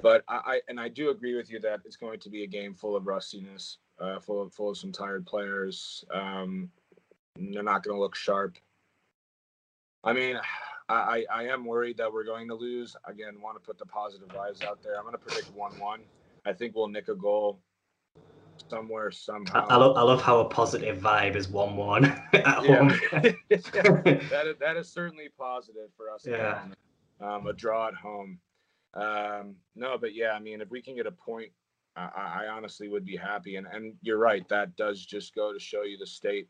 but 0.00 0.24
I, 0.28 0.34
I, 0.34 0.60
and 0.68 0.80
I 0.80 0.88
do 0.88 1.10
agree 1.10 1.36
with 1.36 1.50
you 1.50 1.60
that 1.60 1.80
it's 1.84 1.96
going 1.96 2.20
to 2.20 2.30
be 2.30 2.44
a 2.44 2.46
game 2.46 2.74
full 2.74 2.96
of 2.96 3.06
rustiness, 3.06 3.78
uh, 4.00 4.20
full 4.20 4.42
of 4.42 4.52
full 4.52 4.70
of 4.70 4.78
some 4.78 4.92
tired 4.92 5.26
players. 5.26 6.04
Um, 6.12 6.70
they're 7.36 7.62
not 7.62 7.82
going 7.82 7.96
to 7.96 8.00
look 8.00 8.14
sharp. 8.14 8.56
I 10.04 10.12
mean, 10.12 10.38
I, 10.88 11.24
I 11.32 11.44
am 11.44 11.64
worried 11.64 11.96
that 11.98 12.12
we're 12.12 12.24
going 12.24 12.48
to 12.48 12.54
lose. 12.54 12.96
Again, 13.06 13.40
want 13.40 13.56
to 13.56 13.60
put 13.64 13.78
the 13.78 13.86
positive 13.86 14.28
vibes 14.28 14.64
out 14.64 14.82
there. 14.82 14.96
I'm 14.96 15.02
going 15.02 15.12
to 15.14 15.18
predict 15.18 15.54
one-one. 15.54 16.00
I 16.44 16.52
think 16.52 16.74
we'll 16.74 16.88
nick 16.88 17.08
a 17.08 17.14
goal 17.14 17.60
somewhere 18.68 19.10
somehow. 19.10 19.66
I, 19.68 19.74
I, 19.74 19.76
love, 19.76 19.96
I 19.96 20.02
love 20.02 20.22
how 20.22 20.40
a 20.40 20.44
positive 20.44 20.98
vibe 20.98 21.36
is 21.36 21.48
one-one 21.48 22.04
at 22.32 22.32
yeah. 22.32 22.76
home. 22.76 22.88
that 23.50 24.44
is, 24.46 24.56
that 24.58 24.76
is 24.76 24.88
certainly 24.88 25.28
positive 25.38 25.90
for 25.96 26.10
us. 26.10 26.26
Yeah. 26.26 26.62
Um, 27.20 27.46
a 27.46 27.52
draw 27.52 27.88
at 27.88 27.94
home. 27.94 28.38
Um, 28.94 29.56
no, 29.74 29.96
but 29.98 30.14
yeah, 30.14 30.32
I 30.32 30.40
mean, 30.40 30.60
if 30.60 30.70
we 30.70 30.82
can 30.82 30.96
get 30.96 31.06
a 31.06 31.12
point, 31.12 31.50
I, 31.96 32.44
I 32.44 32.48
honestly 32.48 32.88
would 32.88 33.04
be 33.04 33.16
happy. 33.16 33.56
And 33.56 33.66
and 33.66 33.94
you're 34.02 34.18
right, 34.18 34.48
that 34.48 34.76
does 34.76 35.04
just 35.04 35.34
go 35.34 35.52
to 35.52 35.58
show 35.58 35.82
you 35.82 35.98
the 35.98 36.06
state 36.06 36.48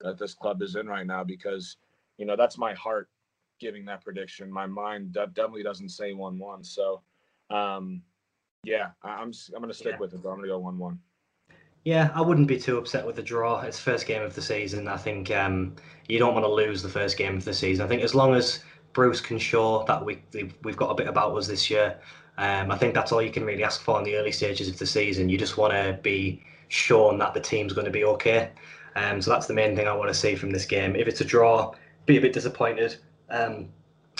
that 0.00 0.18
this 0.18 0.34
club 0.34 0.62
is 0.62 0.76
in 0.76 0.86
right 0.86 1.06
now. 1.06 1.24
Because 1.24 1.76
you 2.18 2.26
know 2.26 2.36
that's 2.36 2.58
my 2.58 2.74
heart 2.74 3.08
giving 3.60 3.84
that 3.86 4.02
prediction. 4.02 4.50
My 4.50 4.66
mind 4.66 5.12
definitely 5.12 5.62
doesn't 5.62 5.90
say 5.90 6.12
one 6.12 6.38
one. 6.38 6.64
So, 6.64 7.02
um, 7.50 8.02
yeah, 8.64 8.90
I'm 9.02 9.32
I'm 9.54 9.60
gonna 9.60 9.74
stick 9.74 9.94
yeah. 9.94 9.98
with 9.98 10.14
it. 10.14 10.22
But 10.22 10.30
I'm 10.30 10.36
gonna 10.36 10.48
go 10.48 10.58
one 10.58 10.78
one. 10.78 10.98
Yeah, 11.84 12.10
I 12.14 12.20
wouldn't 12.20 12.46
be 12.46 12.60
too 12.60 12.78
upset 12.78 13.04
with 13.04 13.16
the 13.16 13.22
draw. 13.22 13.60
It's 13.62 13.78
first 13.78 14.06
game 14.06 14.22
of 14.22 14.36
the 14.36 14.42
season. 14.42 14.86
I 14.86 14.96
think 14.96 15.32
um, 15.32 15.74
you 16.08 16.18
don't 16.20 16.32
want 16.32 16.44
to 16.44 16.52
lose 16.52 16.80
the 16.80 16.88
first 16.88 17.18
game 17.18 17.36
of 17.36 17.44
the 17.44 17.52
season. 17.52 17.84
I 17.84 17.88
think 17.88 18.02
as 18.02 18.14
long 18.14 18.34
as 18.34 18.60
Bruce 18.92 19.20
can 19.20 19.38
show 19.38 19.84
that 19.86 20.04
we 20.04 20.22
we've 20.62 20.76
got 20.76 20.90
a 20.90 20.94
bit 20.94 21.08
about 21.08 21.36
us 21.36 21.46
this 21.46 21.70
year. 21.70 21.98
Um, 22.38 22.70
I 22.70 22.78
think 22.78 22.94
that's 22.94 23.12
all 23.12 23.22
you 23.22 23.30
can 23.30 23.44
really 23.44 23.64
ask 23.64 23.82
for 23.82 23.98
in 23.98 24.04
the 24.04 24.16
early 24.16 24.32
stages 24.32 24.68
of 24.68 24.78
the 24.78 24.86
season. 24.86 25.28
You 25.28 25.38
just 25.38 25.56
want 25.56 25.72
to 25.72 25.98
be 26.02 26.42
shown 26.68 27.18
that 27.18 27.34
the 27.34 27.40
team's 27.40 27.72
going 27.72 27.84
to 27.84 27.90
be 27.90 28.04
okay. 28.04 28.50
Um, 28.96 29.20
so 29.20 29.30
that's 29.30 29.46
the 29.46 29.54
main 29.54 29.76
thing 29.76 29.86
I 29.86 29.94
want 29.94 30.08
to 30.08 30.14
see 30.14 30.34
from 30.34 30.50
this 30.50 30.64
game. 30.64 30.96
If 30.96 31.06
it's 31.08 31.20
a 31.20 31.24
draw, 31.24 31.74
be 32.06 32.16
a 32.16 32.20
bit 32.20 32.32
disappointed. 32.32 32.96
Um, 33.30 33.68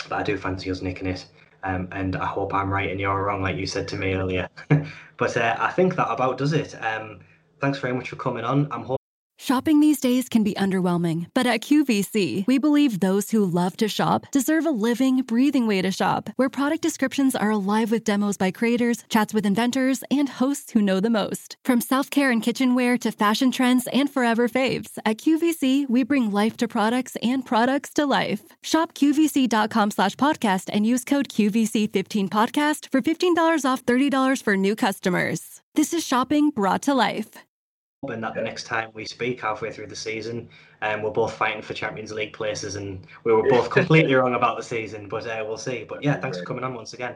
but 0.09 0.17
I 0.17 0.23
do 0.23 0.37
fancy 0.37 0.71
us 0.71 0.83
nicking 0.83 1.07
it. 1.07 1.27
Um, 1.65 1.89
and 1.93 2.17
I 2.17 2.27
hope 2.27 2.53
I'm 2.55 2.73
right 2.73 2.91
and 2.91 2.99
you're 2.99 3.23
wrong, 3.23 3.41
like 3.41 3.57
you 3.57 3.67
said 3.67 3.87
to 3.89 3.97
me 3.97 4.15
earlier. 4.15 4.49
but 5.17 5.37
uh, 5.37 5.57
I 5.59 5.71
think 5.71 5.97
that 5.97 6.11
about 6.11 6.39
does 6.39 6.53
it. 6.53 6.75
Um, 6.83 7.21
thanks 7.61 7.79
very 7.79 7.95
much 7.95 8.09
for 8.09 8.17
coming 8.17 8.45
on. 8.45 8.69
I'm. 8.71 9.02
Shopping 9.43 9.81
these 9.81 9.99
days 9.99 10.29
can 10.29 10.45
be 10.45 10.55
underwhelming, 10.55 11.27
but 11.35 11.49
at 11.49 11.63
QVC, 11.63 12.47
we 12.47 12.59
believe 12.59 13.01
those 13.01 13.33
who 13.33 13.45
love 13.45 13.77
to 13.79 13.89
shop 13.89 14.25
deserve 14.31 14.67
a 14.67 14.71
living, 14.71 15.23
breathing 15.23 15.67
way 15.67 15.83
to 15.83 15.91
shop, 15.91 16.31
where 16.37 16.49
product 16.49 16.81
descriptions 16.81 17.35
are 17.35 17.51
alive 17.51 17.91
with 17.91 18.05
demos 18.05 18.37
by 18.37 18.53
creators, 18.53 19.03
chats 19.09 19.35
with 19.35 19.45
inventors, 19.45 20.05
and 20.13 20.29
hosts 20.29 20.71
who 20.71 20.81
know 20.81 21.01
the 21.01 21.11
most. 21.11 21.57
From 21.65 21.81
self 21.81 22.09
care 22.09 22.31
and 22.31 22.41
kitchenware 22.41 22.97
to 22.99 23.11
fashion 23.11 23.51
trends 23.51 23.89
and 23.89 24.09
forever 24.09 24.49
faves, 24.49 24.97
at 25.05 25.19
QVC, 25.19 25.89
we 25.91 26.05
bring 26.05 26.31
life 26.31 26.57
to 26.59 26.69
products 26.69 27.17
and 27.21 27.45
products 27.45 27.93
to 27.95 28.07
life. 28.07 28.43
Shop 28.63 28.95
QVC.com 28.95 29.91
slash 29.91 30.15
podcast 30.15 30.71
and 30.73 30.87
use 30.87 31.05
code 31.05 31.29
QVC15podcast 31.29 32.93
for 32.93 33.03
$15 33.03 33.65
off 33.65 33.85
$30 33.85 34.41
for 34.41 34.57
new 34.57 34.77
customers. 34.77 35.63
This 35.75 35.93
is 35.93 36.07
shopping 36.07 36.51
brought 36.51 36.83
to 36.83 36.95
life 36.95 37.31
hoping 38.05 38.21
that 38.21 38.35
the 38.35 38.43
next 38.43 38.65
time 38.65 38.91
we 38.95 39.05
speak 39.05 39.41
halfway 39.41 39.71
through 39.71 39.87
the 39.87 39.95
season, 39.95 40.49
um, 40.83 41.03
we're 41.03 41.11
both 41.11 41.33
fighting 41.35 41.63
for 41.63 41.73
Champions 41.73 42.11
League 42.11 42.33
places, 42.33 42.75
and 42.75 43.07
we 43.23 43.33
were 43.33 43.49
both 43.49 43.71
completely 43.71 44.13
wrong 44.15 44.35
about 44.35 44.57
the 44.57 44.63
season. 44.63 45.09
But 45.09 45.25
uh, 45.29 45.45
we'll 45.47 45.57
see. 45.57 45.85
But 45.89 46.03
yeah, 46.03 46.17
thanks 46.17 46.39
for 46.39 46.45
coming 46.45 46.65
on 46.65 46.75
once 46.75 46.95
again. 46.95 47.15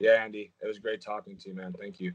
Yeah, 0.00 0.22
Andy, 0.24 0.50
it 0.60 0.66
was 0.66 0.80
great 0.80 1.00
talking 1.00 1.36
to 1.36 1.48
you, 1.48 1.54
man. 1.54 1.72
Thank 1.78 2.00
you. 2.00 2.12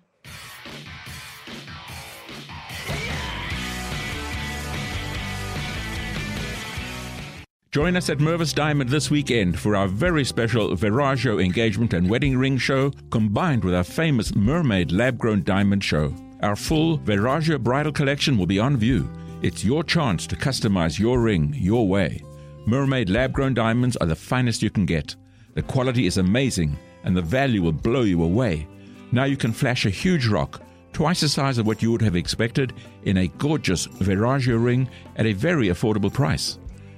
Join 7.72 7.96
us 7.96 8.10
at 8.10 8.18
Mervis 8.18 8.54
Diamond 8.54 8.90
this 8.90 9.10
weekend 9.10 9.58
for 9.58 9.78
our 9.78 9.88
very 9.88 10.26
special 10.26 10.76
Veragio 10.76 11.42
engagement 11.42 11.94
and 11.94 12.10
wedding 12.10 12.38
ring 12.38 12.58
show 12.58 12.92
combined 13.10 13.64
with 13.64 13.74
our 13.74 13.86
famous 13.86 14.36
mermaid 14.36 14.92
lab 14.92 15.18
grown 15.18 15.44
diamond 15.44 15.82
show. 15.82 16.14
Our 16.42 16.56
full 16.56 16.98
Veragio 16.98 17.60
bridal 17.60 17.92
collection 17.92 18.36
will 18.36 18.48
be 18.48 18.58
on 18.58 18.76
view. 18.76 19.08
It's 19.44 19.64
your 19.64 19.84
chance 19.84 20.26
to 20.26 20.36
customize 20.36 20.98
your 20.98 21.22
ring 21.22 21.54
your 21.56 21.88
way. 21.88 22.24
Mermaid 22.66 23.12
lab 23.12 23.32
grown 23.32 23.54
diamonds 23.54 23.96
are 23.98 24.08
the 24.08 24.16
finest 24.16 24.64
you 24.64 24.72
can 24.72 24.88
get. 24.88 25.16
The 25.54 25.62
quality 25.62 26.08
is 26.08 26.18
amazing 26.18 26.80
and 27.04 27.16
the 27.16 27.22
value 27.22 27.62
will 27.62 27.72
blow 27.72 28.02
you 28.02 28.24
away. 28.24 28.68
Now 29.12 29.26
you 29.26 29.38
can 29.38 29.52
flash 29.52 29.86
a 29.86 29.92
huge 29.92 30.28
rock, 30.28 30.62
twice 30.94 31.22
the 31.22 31.30
size 31.30 31.60
of 31.60 31.68
what 31.68 31.84
you 31.84 31.92
would 31.92 32.02
have 32.02 32.16
expected, 32.16 32.74
in 33.04 33.18
a 33.18 33.28
gorgeous 33.28 33.86
Veragio 33.88 34.64
ring 34.64 34.90
at 35.18 35.28
a 35.28 35.34
very 35.34 35.68
affordable 35.68 36.12
price. 36.12 36.58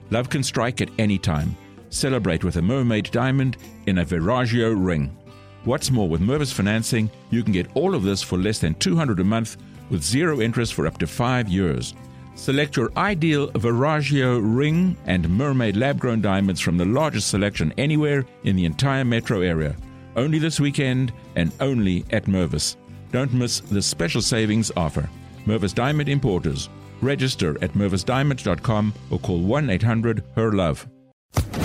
Love 0.09 0.29
can 0.29 0.43
strike 0.43 0.79
at 0.79 0.91
any 0.99 1.17
time. 1.17 1.55
Celebrate 1.89 2.45
with 2.45 2.55
a 2.57 2.61
mermaid 2.61 3.11
diamond 3.11 3.57
in 3.87 3.97
a 3.97 4.05
Veragio 4.05 4.73
ring. 4.73 5.17
What's 5.65 5.91
more, 5.91 6.09
with 6.09 6.19
Mervis 6.19 6.51
Financing, 6.51 7.09
you 7.29 7.41
can 7.41 7.53
get 7.53 7.69
all 7.73 7.95
of 7.95 8.03
this 8.03 8.21
for 8.21 8.37
less 8.37 8.59
than 8.59 8.75
200 8.75 9.19
a 9.21 9.23
month 9.23 9.55
with 9.89 10.03
zero 10.03 10.41
interest 10.41 10.73
for 10.73 10.85
up 10.85 10.97
to 10.97 11.07
five 11.07 11.47
years. 11.47 11.93
Select 12.35 12.75
your 12.75 12.91
ideal 12.97 13.47
Veragio 13.51 14.41
ring 14.43 14.97
and 15.05 15.29
mermaid 15.29 15.77
lab 15.77 15.99
grown 15.99 16.19
diamonds 16.19 16.59
from 16.59 16.77
the 16.77 16.85
largest 16.85 17.29
selection 17.29 17.73
anywhere 17.77 18.25
in 18.43 18.55
the 18.55 18.65
entire 18.65 19.05
metro 19.05 19.41
area. 19.41 19.75
Only 20.17 20.37
this 20.37 20.59
weekend 20.59 21.13
and 21.35 21.53
only 21.61 22.03
at 22.11 22.25
Mervis. 22.25 22.75
Don't 23.11 23.33
miss 23.33 23.61
this 23.61 23.85
special 23.85 24.21
savings 24.21 24.71
offer. 24.75 25.09
Mervis 25.45 25.73
Diamond 25.73 26.09
Importers. 26.09 26.69
Register 27.01 27.51
at 27.63 27.73
mervisdiamond.com 27.73 28.93
or 29.11 29.19
call 29.19 29.39
1 29.39 29.69
800 29.69 30.23
HER 30.35 30.51
LOVE. 30.51 30.87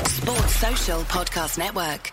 Sports 0.07 0.57
Social 0.57 1.01
Podcast 1.03 1.59
Network. 1.59 2.13